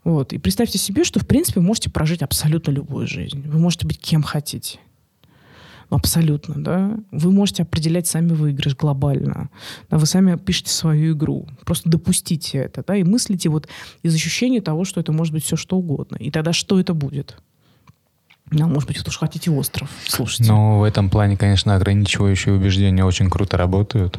[0.03, 0.33] Вот.
[0.33, 3.47] И представьте себе, что, в принципе, вы можете прожить абсолютно любую жизнь.
[3.47, 4.79] Вы можете быть кем хотите.
[5.89, 6.97] Абсолютно, да.
[7.11, 9.49] Вы можете определять сами выигрыш глобально.
[9.89, 11.47] Да, вы сами пишете свою игру.
[11.65, 13.67] Просто допустите это, да, и мыслите вот
[14.01, 16.15] из ощущения того, что это может быть все что угодно.
[16.15, 17.37] И тогда что это будет?
[18.51, 19.89] Ну, может быть, вы тоже хотите остров.
[20.07, 20.51] Слушайте.
[20.51, 24.17] Ну, в этом плане, конечно, ограничивающие убеждения очень круто работают.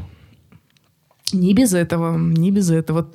[1.33, 3.07] Не без этого, не без этого.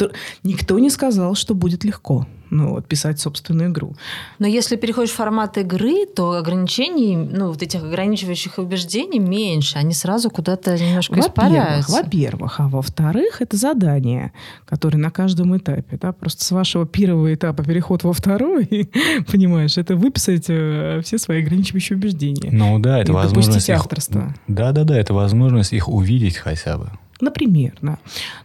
[0.43, 3.95] Никто не сказал, что будет легко ну, вот, писать собственную игру.
[4.39, 9.93] Но если переходишь в формат игры, то ограничений, ну, вот этих ограничивающих убеждений меньше, они
[9.93, 11.91] сразу куда-то немножко во-первых, испаряются.
[11.91, 14.31] Во-первых, а во-вторых, это задание,
[14.65, 18.89] которое на каждом этапе, да, просто с вашего первого этапа переход во второй,
[19.31, 22.49] понимаешь, это выписать э, все свои ограничивающие убеждения.
[22.51, 23.75] Ну да, это возможность их...
[23.75, 24.33] авторства.
[24.47, 26.91] Да-да-да, это возможность их увидеть хотя бы.
[27.19, 27.97] Например, да.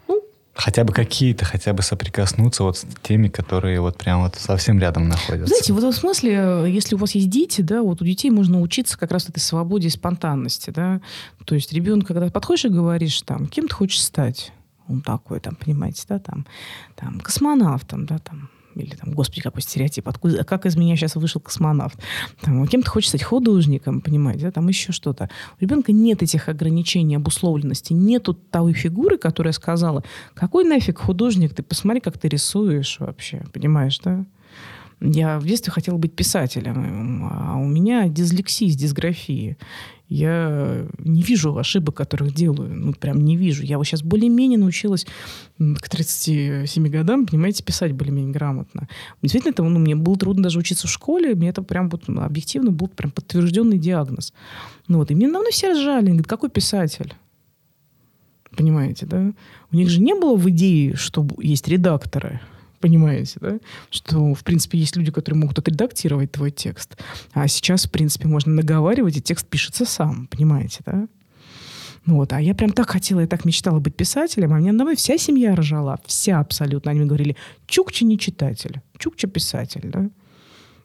[0.08, 0.22] Ну,
[0.54, 5.08] Хотя бы какие-то, хотя бы соприкоснуться вот с теми, которые вот прям вот совсем рядом
[5.08, 5.46] находятся.
[5.46, 8.98] Знаете, в этом смысле, если у вас есть дети, да, вот у детей можно учиться
[8.98, 11.00] как раз этой свободе и спонтанности, да.
[11.46, 14.52] То есть ребенок, когда подходишь и говоришь, там, кем ты хочешь стать?
[14.88, 16.44] Он такой, там, понимаете, да, там,
[16.96, 21.40] там, космонавтом, да, там, или там, господи, какой стереотип, откуда, как из меня сейчас вышел
[21.40, 21.98] космонавт.
[22.40, 25.28] Там, кем-то хочет стать художником, понимаете, да, там еще что-то.
[25.58, 30.04] У ребенка нет этих ограничений, обусловленности, нету той фигуры, которая сказала,
[30.34, 34.24] какой нафиг художник, ты посмотри, как ты рисуешь вообще, понимаешь, да?
[35.00, 39.56] Я в детстве хотела быть писателем, а у меня дислексия с дисграфией.
[40.12, 42.70] Я не вижу ошибок, которых делаю.
[42.74, 43.62] Ну, прям не вижу.
[43.62, 45.06] Я вот сейчас более-менее научилась
[45.58, 48.88] к 37 годам, понимаете, писать более-менее грамотно.
[49.22, 51.34] Действительно, это, ну, мне было трудно даже учиться в школе.
[51.34, 54.34] Мне это прям вот, ну, объективно был прям подтвержденный диагноз.
[54.86, 56.08] Ну, вот, и мне давно все ржали.
[56.08, 57.14] Говорят, какой писатель?
[58.54, 59.32] Понимаете, да?
[59.70, 62.40] У них же не было в идее, что есть редакторы
[62.82, 63.58] понимаете, да?
[63.90, 66.98] Что, в принципе, есть люди, которые могут отредактировать твой текст.
[67.32, 71.08] А сейчас, в принципе, можно наговаривать, и текст пишется сам, понимаете, да?
[72.04, 74.96] Ну вот, а я прям так хотела, я так мечтала быть писателем, а мне домой
[74.96, 76.90] вся семья ржала, вся абсолютно.
[76.90, 80.10] Они мне говорили, Чукча не читатель, Чукча писатель, да?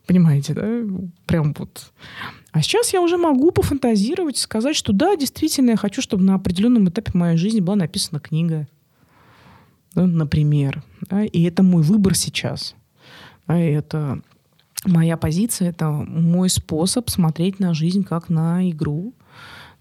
[0.06, 0.82] Понимаете, да?
[1.26, 1.92] Прям вот.
[2.52, 6.36] А сейчас я уже могу пофантазировать и сказать, что да, действительно, я хочу, чтобы на
[6.36, 8.68] определенном этапе моей жизни была написана книга
[9.96, 10.84] да, например.
[11.10, 12.76] Да, и это мой выбор сейчас.
[13.48, 14.22] Да, это
[14.86, 19.14] моя позиция, это мой способ смотреть на жизнь как на игру,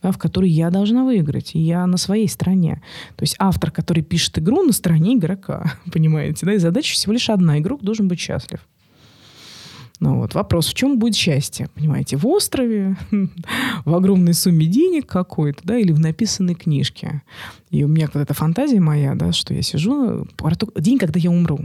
[0.03, 1.55] да, в которой я должна выиграть.
[1.55, 2.83] И я на своей стороне.
[3.17, 5.73] То есть автор, который пишет игру, на стороне игрока.
[5.93, 6.47] Понимаете?
[6.47, 6.55] Да?
[6.55, 7.59] И задача всего лишь одна.
[7.59, 8.61] Игрок должен быть счастлив.
[9.99, 11.69] Ну вот, вопрос, в чем будет счастье?
[11.75, 12.97] Понимаете, в острове,
[13.85, 17.23] в огромной сумме денег какой-то, да, или в написанной книжке.
[17.71, 20.27] И у меня какая-то фантазия моя, да, что я сижу,
[20.77, 21.61] день, когда я умру.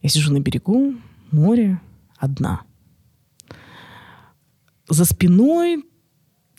[0.00, 0.94] Я сижу на берегу,
[1.30, 1.80] море,
[2.16, 2.62] одна.
[4.88, 5.84] За спиной,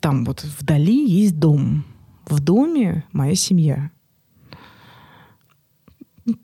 [0.00, 1.84] там вот вдали есть дом.
[2.26, 3.90] В доме моя семья.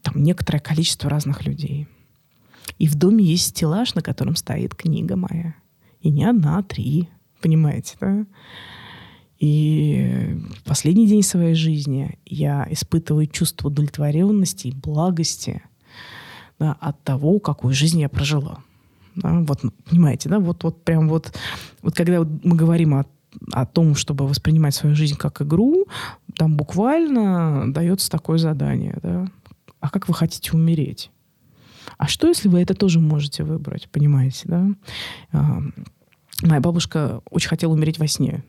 [0.03, 1.88] Там некоторое количество разных людей.
[2.83, 5.55] И в доме есть стеллаж, на котором стоит книга моя.
[6.01, 7.09] И не одна, а три.
[7.40, 8.27] Понимаете, да?
[9.38, 15.62] И последний день своей жизни я испытываю чувство удовлетворенности и благости
[16.59, 18.59] да, от того, какую жизнь я прожила.
[19.14, 21.33] Да, вот, понимаете, да, вот, вот прям вот,
[21.83, 23.07] вот когда мы говорим о,
[23.53, 25.87] о том, чтобы воспринимать свою жизнь как игру,
[26.37, 29.29] там буквально дается такое задание, да.
[29.79, 31.12] А как вы хотите умереть?
[31.99, 34.67] А что, если вы это тоже можете выбрать, понимаете, да?
[35.33, 35.63] А,
[36.43, 38.43] моя бабушка очень хотела умереть во сне.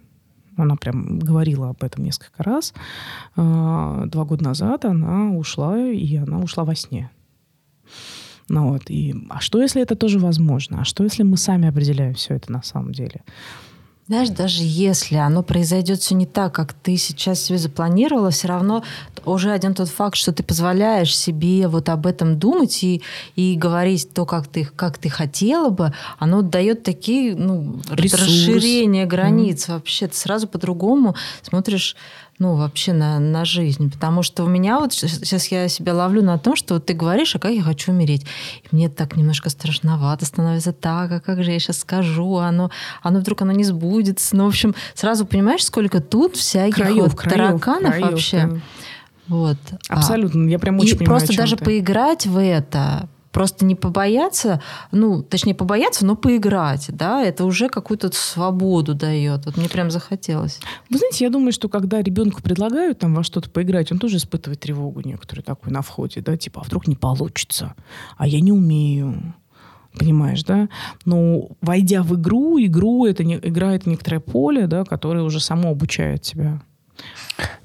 [0.56, 2.74] Она прям говорила об этом несколько раз.
[3.36, 7.10] А, два года назад она ушла, и она ушла во сне.
[8.50, 10.82] Ну вот, и, а что, если это тоже возможно?
[10.82, 13.22] А что, если мы сами определяем все это на самом деле?
[14.08, 18.84] Знаешь, даже если оно произойдет все не так, как ты сейчас себе запланировала, все равно
[19.24, 23.02] уже один тот факт, что ты позволяешь себе вот об этом думать и,
[23.38, 29.70] и говорить то, как ты, как ты хотела бы, оно дает такие ну, расширения границ.
[29.70, 29.74] Mm.
[29.74, 31.96] Вообще ты сразу по-другому смотришь
[32.40, 33.92] ну, вообще на, на жизнь.
[33.92, 37.36] Потому что у меня вот сейчас я себя ловлю на том, что вот ты говоришь,
[37.36, 38.26] а как я хочу умереть.
[38.64, 42.72] И мне так немножко страшновато становится так, а как же я сейчас скажу, а оно,
[43.02, 44.36] оно вдруг оно не сбудется.
[44.36, 48.48] Ну, в общем, сразу понимаешь, сколько тут всяких краев, вот краев, тараканов краев, вообще.
[48.48, 48.60] Да.
[49.28, 49.58] Вот.
[49.88, 50.50] Абсолютно.
[50.50, 55.56] Я прям очень И понимаю, просто даже поиграть в это, Просто не побояться, ну, точнее,
[55.56, 59.46] побояться, но поиграть, да, это уже какую-то свободу дает.
[59.46, 60.60] Вот мне прям захотелось.
[60.90, 64.60] Вы знаете, я думаю, что когда ребенку предлагают там во что-то поиграть, он тоже испытывает
[64.60, 67.74] тревогу некоторую такую на входе, да, типа, а вдруг не получится,
[68.18, 69.34] а я не умею,
[69.98, 70.70] понимаешь, да?
[71.06, 76.22] Но войдя в игру, игру это не, играет некоторое поле, да, которое уже само обучает
[76.22, 76.62] тебя.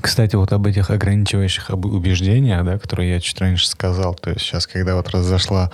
[0.00, 4.66] Кстати, вот об этих ограничивающих убеждениях, да, которые я чуть раньше сказал, то есть сейчас,
[4.66, 5.70] когда вот разошла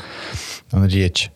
[0.72, 1.30] речь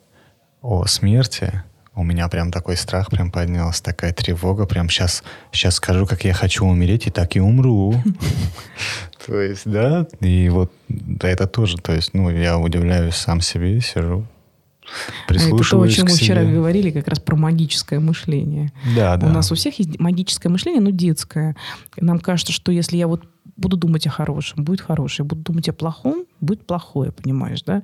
[0.63, 1.63] о смерти,
[1.95, 6.33] у меня прям такой страх прям поднялся, такая тревога, прям сейчас, сейчас скажу, как я
[6.33, 7.95] хочу умереть, и так и умру.
[9.27, 10.73] То есть, да, и вот
[11.21, 14.25] это тоже, то есть, ну, я удивляюсь сам себе, сижу,
[15.29, 18.73] это то, о чем мы вчера говорили, как раз про магическое мышление.
[18.97, 19.27] Да, да.
[19.27, 21.57] У нас у всех есть магическое мышление, но детское.
[21.97, 23.25] Нам кажется, что если я вот
[23.57, 25.27] буду думать о хорошем, будет хорошее.
[25.27, 27.83] Буду думать о плохом, будет плохое, понимаешь, да?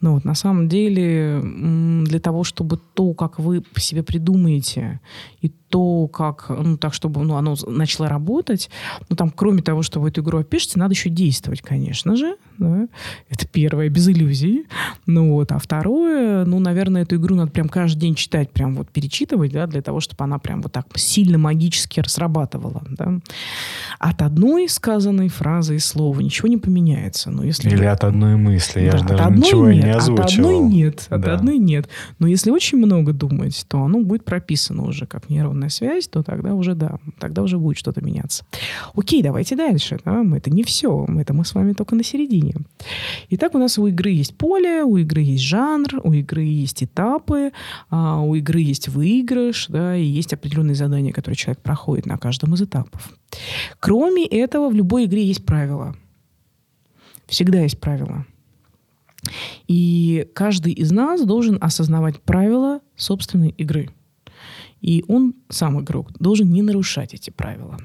[0.00, 5.00] Но вот на самом деле для того, чтобы то, как вы себе придумаете,
[5.40, 8.68] и то, как, ну, так, чтобы ну, оно начало работать,
[9.08, 12.36] ну, там, кроме того, что вы эту игру опишете, надо еще действовать, конечно же.
[12.58, 12.88] Да?
[13.30, 14.66] Это первое, без иллюзий.
[15.06, 15.50] Ну, вот.
[15.50, 19.66] А второе, ну, наверное, эту игру надо прям каждый день читать, прям вот перечитывать, да,
[19.66, 22.82] для того, чтобы она прям вот так сильно магически срабатывала.
[22.90, 23.20] Да?
[23.98, 27.30] От одной сказанной фразы и слова ничего не поменяется.
[27.30, 28.80] Но если Или от одной мысли.
[28.80, 30.24] Я да, же даже ничего нет, не озвучивал.
[30.24, 31.06] От одной нет.
[31.08, 31.34] От да.
[31.34, 31.88] одной нет.
[32.18, 36.22] Но если очень много думать, то оно будет прописано уже как нейронная нейронная связь, то
[36.22, 38.44] тогда уже да, тогда уже будет что-то меняться.
[38.94, 39.98] Окей, давайте дальше.
[40.04, 40.22] Да?
[40.36, 41.06] Это не все.
[41.18, 42.54] Это мы с вами только на середине.
[43.30, 47.52] Итак, у нас у игры есть поле, у игры есть жанр, у игры есть этапы,
[47.90, 52.54] а, у игры есть выигрыш, да, и есть определенные задания, которые человек проходит на каждом
[52.54, 53.12] из этапов.
[53.80, 55.94] Кроме этого, в любой игре есть правила.
[57.26, 58.26] Всегда есть правила.
[59.68, 63.90] И каждый из нас должен осознавать правила собственной игры–
[64.82, 67.78] и он, сам игрок, должен не нарушать эти правила.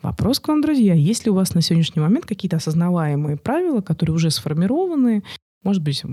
[0.00, 0.94] Вопрос к вам, друзья.
[0.94, 5.22] Есть ли у вас на сегодняшний момент какие-то осознаваемые правила, которые уже сформированы?
[5.62, 6.08] Может быть, у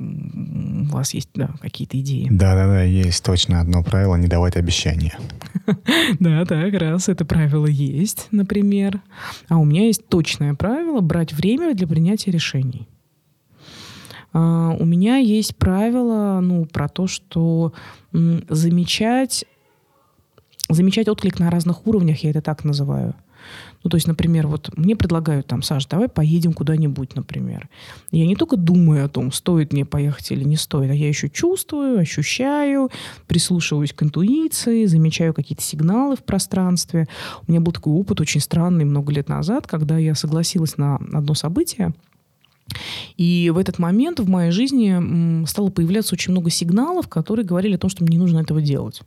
[0.91, 2.27] вас есть да, какие-то идеи?
[2.29, 5.17] Да-да-да, есть точно одно правило– не давать обещания.
[6.19, 9.01] Да, так раз это правило есть, например.
[9.49, 12.87] А у меня есть точное правило– брать время для принятия решений.
[14.33, 17.73] А, у меня есть правило ну, про то, что
[18.11, 19.45] замечать
[20.69, 23.15] замечать отклик на разных уровнях, я это так называю.
[23.87, 27.69] Ну, то есть, например, вот мне предлагают там, Саш, давай поедем куда-нибудь, например.
[28.11, 31.29] Я не только думаю о том, стоит мне поехать или не стоит, а я еще
[31.29, 32.91] чувствую, ощущаю,
[33.27, 37.07] прислушиваюсь к интуиции, замечаю какие-то сигналы в пространстве.
[37.47, 41.33] У меня был такой опыт очень странный много лет назад, когда я согласилась на одно
[41.33, 41.93] событие,
[43.15, 47.79] и в этот момент в моей жизни стало появляться очень много сигналов, которые говорили о
[47.79, 49.01] том, что мне не нужно этого делать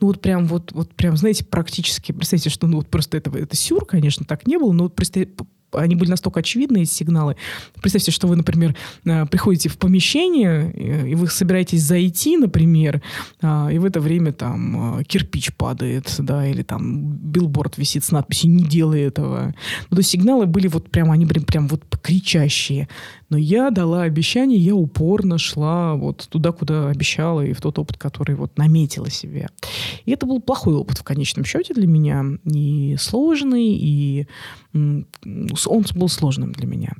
[0.00, 3.56] ну вот прям вот, вот прям, знаете, практически, представьте, что ну вот просто это, это
[3.56, 5.26] сюр, конечно, так не было, но вот просто
[5.72, 7.36] они были настолько очевидны, эти сигналы.
[7.80, 10.72] Представьте, что вы, например, э, приходите в помещение,
[11.10, 13.02] и вы собираетесь зайти, например,
[13.42, 18.10] а, и в это время там э, кирпич падает, да, или там билборд висит с
[18.10, 19.54] надписью «Не делай этого».
[19.90, 22.88] Ну, то есть сигналы были вот прям, они были прям вот кричащие.
[23.28, 27.96] Но я дала обещание, я упорно шла вот туда, куда обещала, и в тот опыт,
[27.96, 29.48] который вот наметила себе.
[30.04, 34.26] И это был плохой опыт в конечном счете для меня, и сложный, и
[34.72, 35.06] он
[35.94, 36.92] был сложным для меня.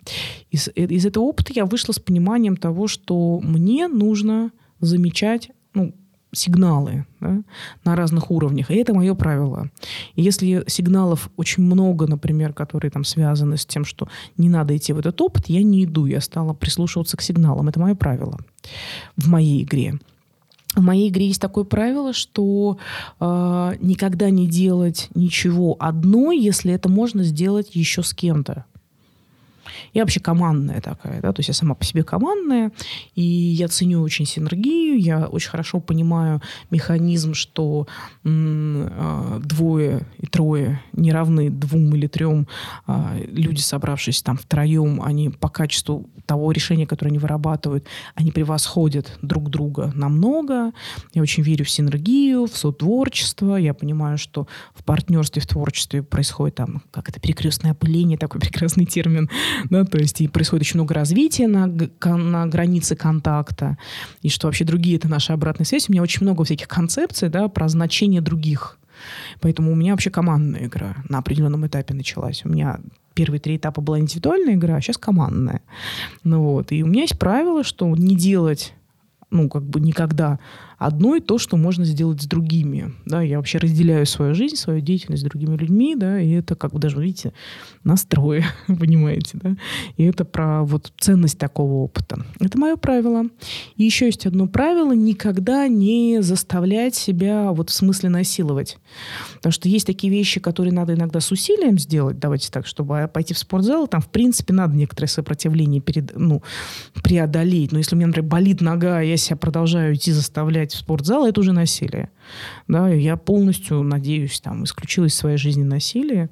[0.51, 5.95] Из, э, из этого опыта я вышла с пониманием того, что мне нужно замечать ну,
[6.37, 7.43] сигналы да,
[7.85, 8.71] на разных уровнях.
[8.71, 9.71] И это мое правило.
[10.15, 14.93] И если сигналов очень много, например, которые там связаны с тем, что не надо идти
[14.93, 16.07] в этот опыт, я не иду.
[16.07, 17.69] Я стала прислушиваться к сигналам.
[17.69, 18.39] Это мое правило
[19.17, 19.99] в моей игре.
[20.75, 22.77] В моей игре есть такое правило, что
[23.19, 28.67] э, никогда не делать ничего одной, если это можно сделать еще с кем-то.
[29.95, 32.73] Я вообще командная такая, да, то есть я сама по себе командная,
[33.15, 37.87] и я ценю очень синергию, я очень хорошо понимаю механизм, что
[38.25, 42.47] э, двое и трое не равны двум или трем
[42.87, 49.19] э, люди, собравшись там втроем, они по качеству того решения, которое они вырабатывают, они превосходят
[49.23, 50.73] друг друга намного.
[51.15, 53.57] Я очень верю в синергию, в сотворчество.
[53.57, 58.87] Я понимаю, что в партнерстве, в творчестве происходит там, как это, перекрестное опыление, такой прекрасный
[58.87, 59.31] термин,
[59.71, 63.79] да, то есть и происходит очень много развития на, на границе контакта,
[64.23, 65.89] и что вообще другие— это наша обратная связь.
[65.89, 68.79] У меня очень много всяких концепций, да, про значение других.
[69.41, 72.45] Поэтому у меня вообще командная игра на определенном этапе началась.
[72.45, 72.81] У меня
[73.17, 75.63] первые три этапа была индивидуальная игра, а сейчас командная.
[76.23, 76.71] Ну вот.
[76.71, 78.75] И у меня есть правило, что не делать
[79.31, 80.39] ну, как бы никогда
[80.79, 82.93] одно и то, что можно сделать с другими.
[83.07, 86.73] Да, я вообще разделяю свою жизнь, свою деятельность с другими людьми, да, и это как
[86.73, 87.33] бы даже, видите,
[87.85, 89.57] настрой, понимаете, да.
[89.97, 92.25] И это про вот ценность такого опыта.
[92.41, 93.25] Это мое правило.
[93.77, 98.79] И еще есть одно правило– никогда не заставлять себя вот в смысле насиловать.
[99.37, 103.35] Потому что есть такие вещи, которые надо иногда с усилием сделать, давайте так, чтобы пойти
[103.35, 106.43] в спортзал, там, в принципе, надо некоторое сопротивление перед, ну,
[107.03, 107.73] преодолеть.
[107.73, 111.41] Но если у меня, например, болит нога, я себя продолжаю идти заставлять в спортзал, это
[111.41, 112.11] уже насилие.
[112.69, 116.31] Да, я полностью, надеюсь, там, исключила из своей жизни насилие.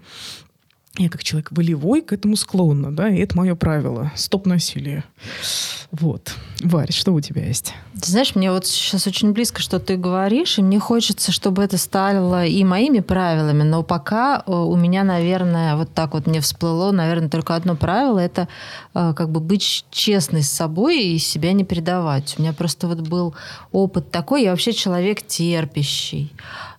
[0.96, 4.12] Я как человек волевой к этому склонна, да, и это мое правило.
[4.14, 5.02] Стоп насилие.
[5.90, 6.34] Вот.
[6.60, 7.74] Варь, что у тебя есть?
[8.00, 11.78] Ты знаешь, мне вот сейчас очень близко, что ты говоришь, и мне хочется, чтобы это
[11.78, 16.92] стало и моими правилами, но пока э, у меня, наверное, вот так вот мне всплыло,
[16.92, 18.46] наверное, только одно правило, это
[18.94, 22.36] э, как бы быть честной с собой и себя не предавать.
[22.38, 23.34] У меня просто вот был
[23.72, 26.32] опыт такой, я вообще человек терпящий.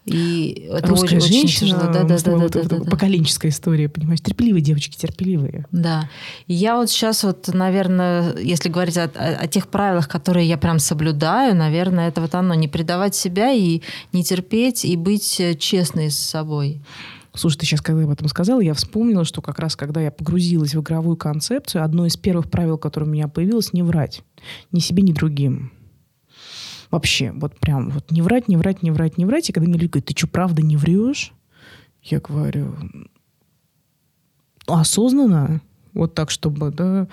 [0.05, 1.93] И это Русская очень, женщина, очень тяжело.
[1.93, 2.91] Да, да, да, да, да, да.
[2.91, 4.21] поколенческая история, понимаешь?
[4.21, 5.65] Терпеливые девочки, терпеливые.
[5.71, 6.09] Да.
[6.45, 10.57] И я вот сейчас вот, наверное, если говорить о, о- о тех правилах, которые я
[10.59, 13.81] прям соблюдаю, наверное, это вот оно, не предавать себя и
[14.13, 16.81] не терпеть, и быть э, честной с собой.
[17.33, 20.75] Слушай, ты сейчас, когда об этом сказала, я вспомнила, что как раз когда я погрузилась
[20.75, 24.21] в игровую концепцию, одно из первых правил, которое у меня появилось, не врать.
[24.71, 25.71] Ни себе, ни другим.
[26.91, 29.49] Вообще, вот прям вот не врать, не врать, не врать, не врать.
[29.49, 31.33] И когда мне люди говорят, ты что, правда не врешь?
[32.01, 32.75] Я говорю,
[34.67, 35.61] осознанно,
[35.95, 37.07] вот так, чтобы, да,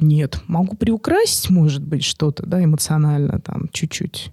[0.00, 0.40] нет.
[0.48, 4.32] Могу приукрасить, может быть, что-то, да, эмоционально там чуть-чуть.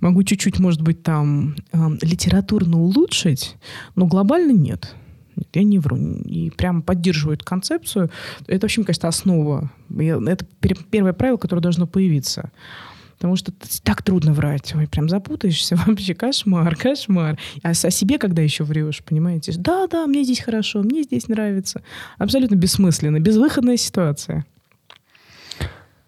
[0.00, 3.56] Могу чуть-чуть, может быть, там эм, литературно улучшить,
[3.94, 4.94] но глобально нет.
[5.36, 5.96] Нет, я не вру.
[5.96, 8.10] И прям поддерживаю эту концепцию.
[8.46, 9.70] Это вообще, мне кажется, основа.
[9.90, 12.50] Это пер- первое правило, которое должно появиться.
[13.16, 13.52] Потому что
[13.82, 14.74] так трудно врать.
[14.74, 15.76] Ой, прям запутаешься.
[15.86, 17.38] Вообще кошмар, кошмар.
[17.62, 19.52] А о себе когда еще врешь, понимаете?
[19.56, 21.82] Да, да, мне здесь хорошо, мне здесь нравится.
[22.18, 24.44] Абсолютно бессмысленно, безвыходная ситуация.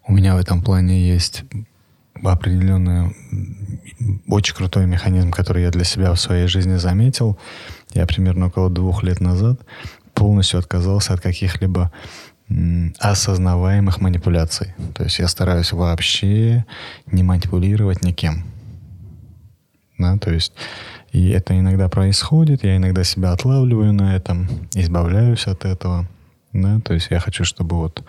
[0.07, 1.43] У меня в этом плане есть
[2.23, 3.13] определенный
[4.27, 7.37] очень крутой механизм, который я для себя в своей жизни заметил.
[7.93, 9.59] Я примерно около двух лет назад
[10.13, 11.91] полностью отказался от каких-либо
[12.99, 14.73] осознаваемых манипуляций.
[14.93, 16.65] То есть я стараюсь вообще
[17.11, 18.43] не манипулировать никем.
[19.97, 20.53] Да, то есть
[21.11, 26.07] и это иногда происходит, я иногда себя отлавливаю на этом, избавляюсь от этого.
[26.53, 28.03] Да, то есть я хочу, чтобы вот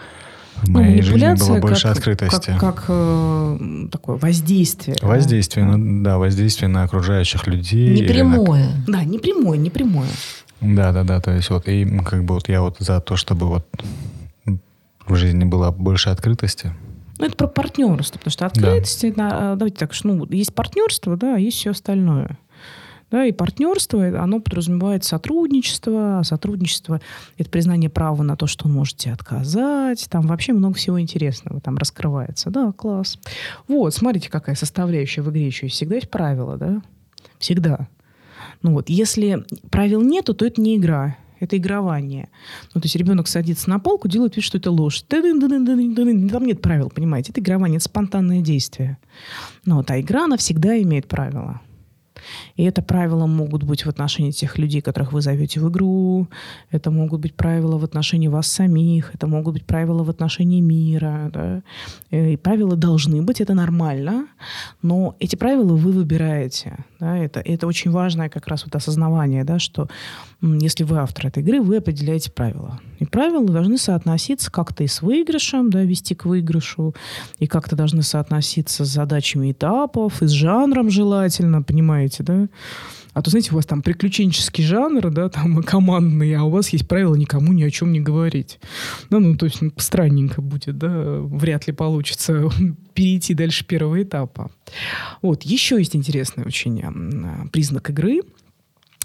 [0.56, 2.50] в Ну, моей жизни было больше как- открытости.
[2.58, 4.96] Как, как, э, такое воздействие.
[5.00, 5.06] да.
[5.06, 7.90] Воздействие, ну, да, воздействие на окружающих людей.
[7.90, 8.68] Не или на- прямое.
[8.86, 10.08] Да, не прямое, не прямое.
[10.60, 13.46] Да, да, да, то есть вот, и как бы вот я вот за то, чтобы
[13.46, 13.66] вот
[15.08, 16.72] в жизни было больше открытости.
[17.18, 21.34] Ну, это про партнерство, потому что открытость, это, а, давайте так, ну, есть партнерство, да,
[21.34, 22.38] а есть все остальное.
[23.10, 27.00] Да, и партнерство, это- оно подразумевает сотрудничество, а сотрудничество–
[27.38, 31.60] это признание права на то, что он может тебе отказать, там вообще много всего интересного
[31.60, 32.50] там раскрывается.
[32.50, 33.18] Да, класс.
[33.66, 35.76] Вот, смотрите, какая составляющая в игре еще есть.
[35.76, 36.82] Всегда есть правила, да?
[37.38, 37.88] Всегда.
[38.62, 42.28] Ну вот, если правил нету, то это не игра, это игрование.
[42.74, 45.02] Ну, то есть ребенок садится на полку, делает вид, что это ложь.
[45.02, 47.32] Там нет правил, понимаете?
[47.32, 48.98] Это игрование, это спонтанное действие.
[49.64, 51.60] Ну, вот, а игра, она всегда имеет правила.
[52.56, 56.26] И это правила могут быть в отношении тех людей, которых вы зовете в игру.
[56.70, 59.14] Это могут быть правила в отношении вас самих.
[59.14, 61.30] Это могут быть правила в отношении мира.
[61.32, 61.62] Да?
[62.10, 64.26] И правила должны быть, это нормально.
[64.82, 66.84] Но эти правила вы выбираете.
[67.00, 67.16] Да?
[67.16, 69.88] Это, это очень важное как раз вот осознавание, да, что
[70.40, 72.80] если вы автор этой игры, вы определяете правила.
[72.98, 76.94] И правила должны соотноситься как-то и с выигрышем, да, вести к выигрышу,
[77.38, 82.48] и как-то должны соотноситься с задачами этапов, и с жанром желательно, понимаете, да?
[83.18, 86.86] А то, знаете, у вас там приключенческий жанр, да, там командный, а у вас есть
[86.86, 88.60] правило никому ни о чем не говорить.
[89.10, 92.48] Да, ну, то есть ну, странненько будет, да, вряд ли получится
[92.94, 94.52] перейти дальше первого этапа.
[95.20, 96.80] Вот, еще есть интересный очень
[97.50, 98.20] признак игры,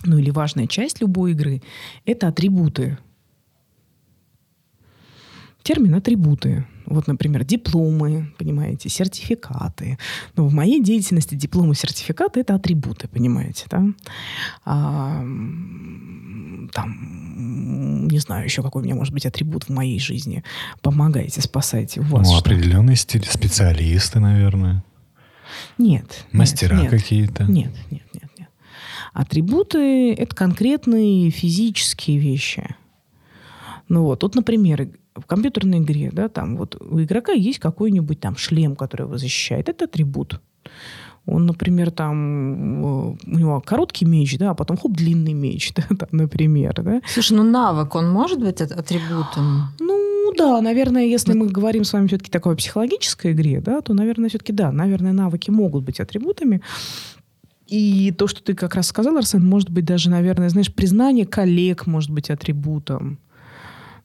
[0.06, 1.64] ну или важная часть любой игры,
[2.06, 3.00] это атрибуты.
[5.64, 6.68] Термин атрибуты.
[6.86, 9.98] Вот, например, дипломы, понимаете, сертификаты.
[10.36, 13.86] Но в моей деятельности дипломы, сертификаты– это атрибуты, понимаете, да?
[14.66, 15.22] А,
[16.74, 20.44] там, не знаю еще, какой у меня может быть атрибут в моей жизни.
[20.82, 22.02] Помогайте, спасайте.
[22.02, 22.50] У вас ну, что?
[22.50, 24.84] определенный стиль, специалисты, наверное,
[25.78, 26.26] Нет.
[26.32, 26.90] мастера нет.
[26.90, 27.44] какие-то.
[27.44, 28.50] Нет, нет, нет, нет.
[29.14, 32.76] Атрибуты– это конкретные физические вещи.
[33.88, 38.36] Ну вот, тут, например, в компьютерной игре, да, там вот у игрока есть какой-нибудь там
[38.38, 39.70] шлем, который его защищает.
[39.70, 40.42] Это атрибут.
[41.26, 45.84] Он, например, там э, у него короткий меч, да, а потом хоп, длинный меч, да,
[45.96, 47.02] там, например, да.
[47.08, 49.70] Слушай, ну навык, он может быть ат- атрибутом?
[49.80, 53.94] Ну да, наверное, если мы говорим с вами все-таки такой о психологической игре, да, то,
[53.94, 56.62] наверное, все-таки да, наверное, навыки могут быть атрибутами.
[57.68, 61.88] И то, что ты как раз сказал, Арсен, может быть даже, наверное, знаешь, признание коллег
[61.88, 63.18] может быть атрибутом.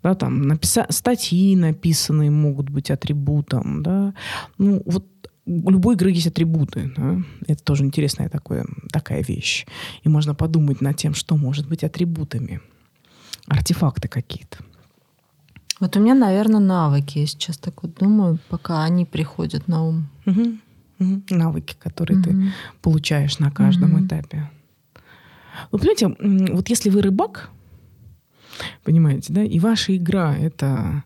[0.03, 4.15] Да, там написа- статьи написанные могут быть атрибутом, да.
[4.59, 5.05] Ну, вот
[5.47, 6.93] у любой игры есть атрибуты.
[6.97, 7.23] да.
[7.47, 9.67] Это тоже интересная такое, такая вещь.
[10.05, 12.61] И можно подумать над тем, что может быть атрибутами.
[13.47, 14.59] артефакты какие-то.
[15.81, 17.21] Вот у меня, наверное, навыки.
[17.21, 20.09] Я сейчас так вот думаю, пока они приходят на ум.
[20.27, 20.59] Угу.
[21.01, 21.23] Угу.
[21.31, 22.29] Навыки, которые угу.
[22.29, 24.07] ты получаешь на каждом угу.
[24.07, 24.51] этапе.
[25.73, 27.51] Вы понимаете, вот если вы рыбак,
[28.85, 31.05] понимаете, да, и ваша игра— это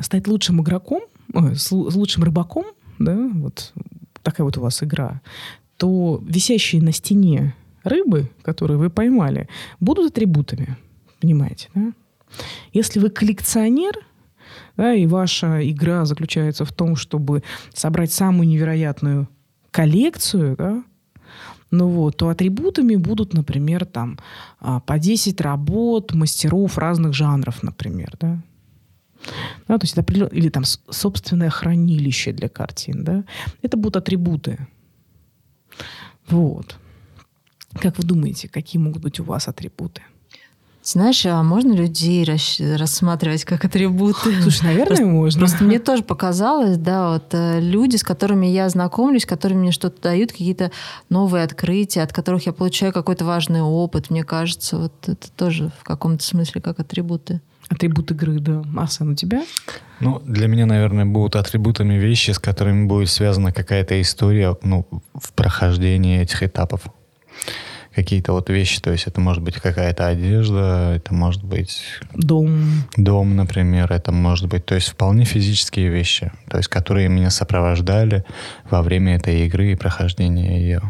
[0.00, 1.02] стать лучшим игроком,
[1.34, 2.66] с лучшим рыбаком,
[2.98, 3.72] да, вот
[4.22, 5.20] такая вот у вас игра,
[5.76, 9.48] то висящие на стене рыбы, которые вы поймали,
[9.80, 10.76] будут атрибутами,
[11.20, 11.92] понимаете, да?
[12.72, 13.94] Если вы коллекционер,
[14.76, 19.28] да, и ваша игра заключается в том, чтобы собрать самую невероятную
[19.70, 20.84] коллекцию, да,
[21.74, 24.18] ну вот, то атрибутами будут, например, там
[24.60, 28.42] а, по 10 работ мастеров разных жанров, например, да.
[29.68, 33.24] Да, то есть это или там собственное хранилище для картин, да.
[33.62, 34.58] Это будут атрибуты.
[36.28, 36.76] Вот.
[37.80, 40.02] Как вы думаете, какие могут быть у вас атрибуты?
[40.84, 42.26] Знаешь, а можно людей
[42.76, 44.38] рассматривать как атрибуты?
[44.42, 45.38] Слушай, наверное, просто, можно.
[45.40, 50.02] Просто мне тоже показалось, да, вот э, люди, с которыми я знакомлюсь, которые мне что-то
[50.02, 50.70] дают, какие-то
[51.08, 55.84] новые открытия, от которых я получаю какой-то важный опыт, мне кажется, вот это тоже в
[55.84, 57.40] каком-то смысле как атрибуты.
[57.70, 58.62] Атрибут игры, да.
[58.76, 59.42] Асан, у тебя?
[60.00, 65.32] Ну, для меня, наверное, будут атрибутами вещи, с которыми будет связана какая-то история ну, в
[65.32, 66.82] прохождении этих этапов
[67.94, 71.82] какие-то вот вещи, то есть это может быть какая-то одежда, это может быть...
[72.14, 72.84] Дом.
[72.96, 78.24] Дом, например, это может быть, то есть вполне физические вещи, то есть которые меня сопровождали
[78.68, 80.82] во время этой игры и прохождения ее.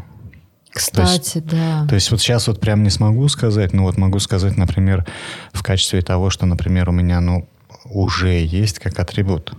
[0.71, 1.87] Кстати, то есть, да.
[1.89, 5.07] То есть вот сейчас вот прям не смогу сказать, но вот могу сказать, например,
[5.53, 7.49] в качестве того, что, например, у меня, ну,
[7.85, 9.55] уже есть как атрибут.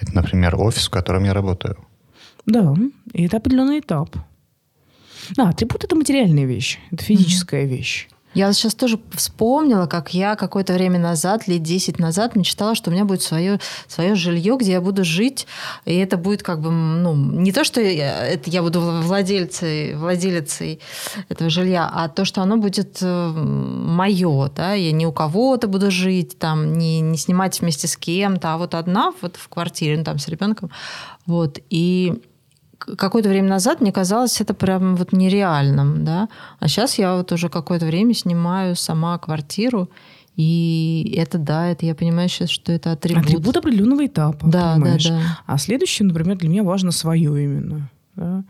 [0.00, 1.76] Это, например, офис, в котором я работаю.
[2.44, 2.76] Да,
[3.12, 4.16] и это определенный этап.
[5.34, 7.76] Да, атрибут это материальная вещь, это физическая mm-hmm.
[7.76, 8.08] вещь.
[8.36, 12.92] Я сейчас тоже вспомнила, как я какое-то время назад, лет 10 назад, мечтала, что у
[12.92, 15.46] меня будет свое, свое жилье, где я буду жить.
[15.86, 20.80] И это будет как бы, ну, не то, что я, это я буду владельцей, владелицей
[21.30, 25.90] этого жилья, а то, что оно будет э, мое, да, я не у кого-то буду
[25.90, 30.04] жить, там, не, не снимать вместе с кем-то, а вот одна вот в квартире, ну,
[30.04, 30.70] там, с ребенком.
[31.24, 31.58] Вот.
[31.70, 32.20] И
[32.78, 36.28] какое-то время назад мне казалось это прям вот нереальным, да.
[36.58, 39.88] А сейчас я вот уже какое-то время снимаю сама квартиру,
[40.36, 43.24] и это, да, это я понимаю сейчас, что это атрибут.
[43.24, 45.04] Атрибут определенного этапа, да, понимаешь?
[45.08, 45.38] Да, да.
[45.46, 47.88] А следующее, например, для меня важно свое именно.
[48.16, 48.44] Да?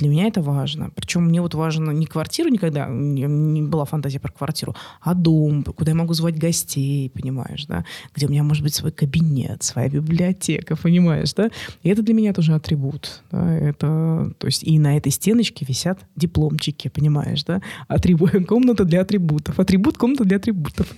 [0.00, 0.90] Для меня это важно.
[0.94, 5.90] Причем мне вот важно не квартиру никогда, не была фантазия про квартиру, а дом, куда
[5.90, 7.84] я могу звать гостей, понимаешь, да?
[8.16, 11.50] Где у меня может быть свой кабинет, своя библиотека, понимаешь, да?
[11.82, 13.20] И это для меня тоже атрибут.
[13.30, 13.54] Да?
[13.54, 17.60] Это, то есть и на этой стеночке висят дипломчики, понимаешь, да?
[17.86, 19.60] Атрибут, комната для атрибутов.
[19.60, 20.86] Атрибут комната для атрибутов.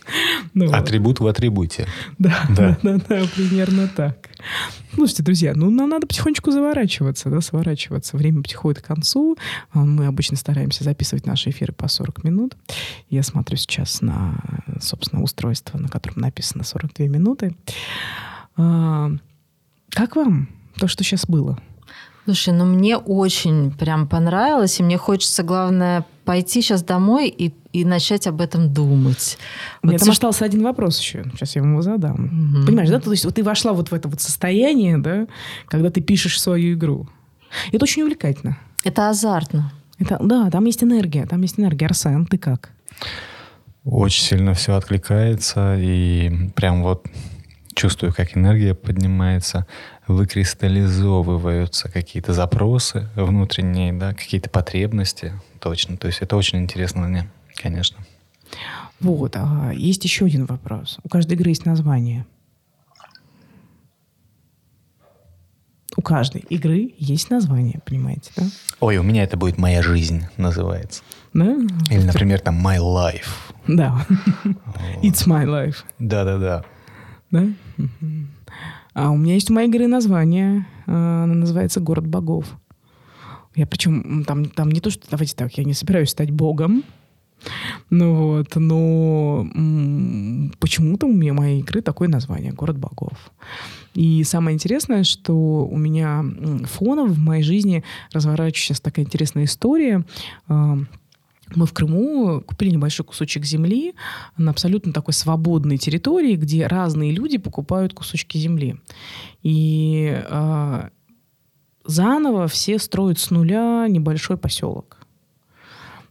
[0.54, 1.86] Ну, Атрибут в атрибуте.
[2.18, 4.28] Да, да, да, да, примерно так.
[4.94, 8.18] Слушайте, друзья, ну нам надо потихонечку заворачиваться, да, сворачиваться.
[8.18, 8.46] Время к
[8.94, 9.36] концу.
[9.72, 12.56] А, мы обычно стараемся записывать наши эфиры по 40 минут.
[13.10, 14.40] Я смотрю сейчас на,
[14.80, 17.56] собственно, устройство, на котором написано 42 минуты.
[18.56, 19.10] А,
[19.90, 21.58] как вам то, что сейчас было?
[22.24, 27.84] Слушай, ну мне очень прям понравилось, и мне хочется, главное, пойти сейчас домой и, и
[27.84, 29.38] начать об этом думать.
[29.82, 30.12] У меня вот там все...
[30.12, 31.24] остался один вопрос еще.
[31.32, 32.58] Сейчас я его задам.
[32.58, 32.66] Угу.
[32.66, 33.00] Понимаешь, да?
[33.00, 35.26] То есть вот ты вошла вот в это вот состояние, да,
[35.66, 37.08] когда ты пишешь свою игру.
[37.72, 38.56] Это очень увлекательно.
[38.84, 39.72] Это азартно.
[39.98, 41.86] Это, да, там есть энергия, там есть энергия.
[41.86, 42.70] Арсен, ты как?
[43.84, 47.06] Очень сильно все откликается, и прям вот
[47.74, 49.66] чувствую, как энергия поднимается,
[50.06, 55.96] выкристаллизовываются какие-то запросы внутренние, да, какие-то потребности, точно.
[55.96, 57.98] То есть это очень интересно мне, конечно.
[59.00, 59.36] Вот.
[59.36, 60.98] А есть еще один вопрос.
[61.02, 62.24] У каждой игры есть название.
[65.96, 68.44] У каждой игры есть название, понимаете, да?
[68.80, 71.02] Ой, у меня это будет «Моя жизнь» называется.
[71.34, 71.56] Да?
[71.90, 73.28] Или, например, там «My Life».
[73.66, 74.06] Да.
[75.02, 75.84] It's my life.
[75.98, 76.64] Да-да-да.
[77.30, 77.46] Да?
[78.94, 80.66] А у меня есть у моей игры название.
[80.86, 82.46] А, она называется «Город богов».
[83.54, 86.84] Я причем там, там не то, что, давайте так, я не собираюсь стать богом,
[87.92, 89.46] ну вот, но
[90.58, 93.12] почему-то у меня моей игры такое название «Город богов».
[93.92, 96.24] И самое интересное, что у меня
[96.64, 100.06] фоном в моей жизни разворачивается сейчас такая интересная история.
[100.48, 100.78] А,
[101.54, 103.92] мы в Крыму купили небольшой кусочек земли
[104.38, 108.76] на абсолютно такой свободной территории, где разные люди покупают кусочки земли.
[109.42, 110.88] И э,
[111.84, 115.01] заново все строят с нуля небольшой поселок.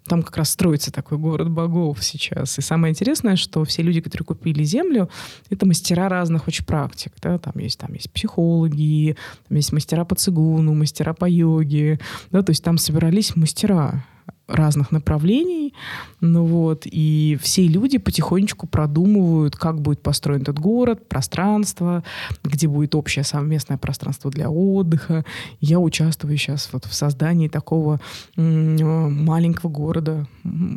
[0.07, 2.57] Там как раз строится такой город богов сейчас.
[2.57, 5.09] И самое интересное, что все люди, которые купили землю,
[5.49, 7.13] это мастера разных очень практик.
[7.21, 7.37] Да?
[7.37, 9.15] Там, есть, там есть психологи,
[9.47, 11.99] там есть мастера по цигуну, мастера по йоге.
[12.31, 12.41] Да?
[12.41, 14.03] То есть там собирались мастера
[14.51, 15.73] разных направлений,
[16.19, 22.03] ну вот, и все люди потихонечку продумывают, как будет построен этот город, пространство,
[22.43, 25.25] где будет общее совместное пространство для отдыха.
[25.59, 27.99] Я участвую сейчас вот в создании такого
[28.35, 30.27] маленького города,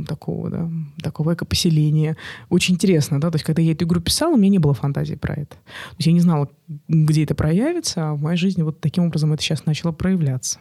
[0.06, 0.70] такого, да,
[1.02, 2.16] такого экопоселения.
[2.50, 5.16] Очень интересно, да, то есть когда я эту игру писала, у меня не было фантазии
[5.16, 5.56] про это.
[5.56, 6.48] То есть я не знала,
[6.88, 10.58] где это проявится, а в моей жизни вот таким образом это сейчас начало проявляться.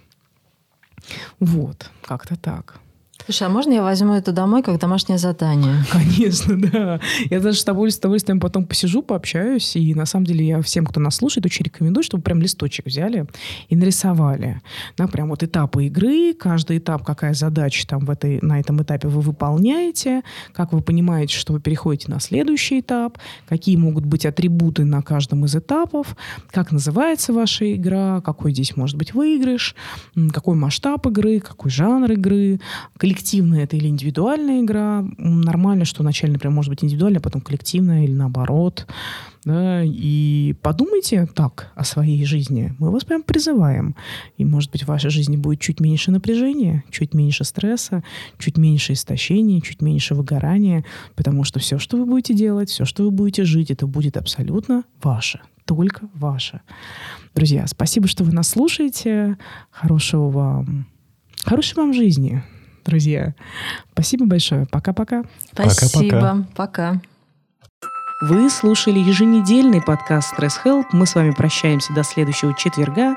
[1.40, 2.80] Вот, как-то так.
[3.26, 5.76] Слушай, а можно я возьму это домой как домашнее задание?
[5.92, 7.00] Конечно, да.
[7.30, 9.78] Я даже с удовольствием потом посижу, пообщаюсь.
[9.78, 13.26] И на самом деле я всем, кто нас слушает, очень рекомендую, чтобы прям листочек взяли
[13.70, 14.62] и нарисовали.
[14.98, 19.08] Да, прям вот этапы игры, каждый этап, какая задача там в этой, на этом этапе
[19.08, 24.84] вы выполняете, как вы понимаете, что вы переходите на следующий этап, какие могут быть атрибуты
[24.84, 26.18] на каждом из этапов,
[26.52, 29.76] как называется ваша игра, какой здесь может быть выигрыш,
[30.34, 32.60] какой масштаб игры, какой жанр игры,
[33.14, 35.06] коллективная это или индивидуальная игра.
[35.18, 38.88] Нормально, что вначале, например, может быть индивидуальная, а потом коллективная или наоборот.
[39.46, 42.74] Да, и подумайте так о своей жизни.
[42.80, 43.96] Мы вас прям призываем.
[44.38, 48.04] И, может быть, в вашей жизни будет чуть меньше напряжения, чуть меньше стресса,
[48.40, 50.84] чуть меньше истощения, чуть меньше выгорания,
[51.16, 54.84] потому что все, что вы будете делать, все, что вы будете жить, это будет абсолютно
[55.04, 56.60] ваше только ваше.
[57.36, 59.38] Друзья, спасибо, что вы нас слушаете.
[59.72, 60.88] Хорошего вам,
[61.46, 62.44] хорошей вам жизни
[62.84, 63.34] друзья.
[63.94, 64.66] Спасибо большое.
[64.72, 65.24] Пока-пока.
[65.52, 66.46] Спасибо.
[66.56, 67.02] Пока.
[68.22, 70.86] Вы слушали еженедельный подкаст «Стресс Help».
[70.94, 73.16] Мы с вами прощаемся до следующего четверга.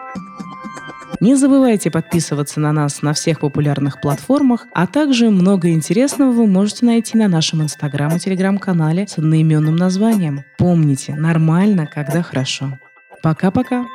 [1.20, 6.84] Не забывайте подписываться на нас на всех популярных платформах, а также много интересного вы можете
[6.84, 10.44] найти на нашем инстаграм и телеграм-канале с одноименным названием.
[10.58, 12.78] Помните, нормально, когда хорошо.
[13.22, 13.86] Пока-пока.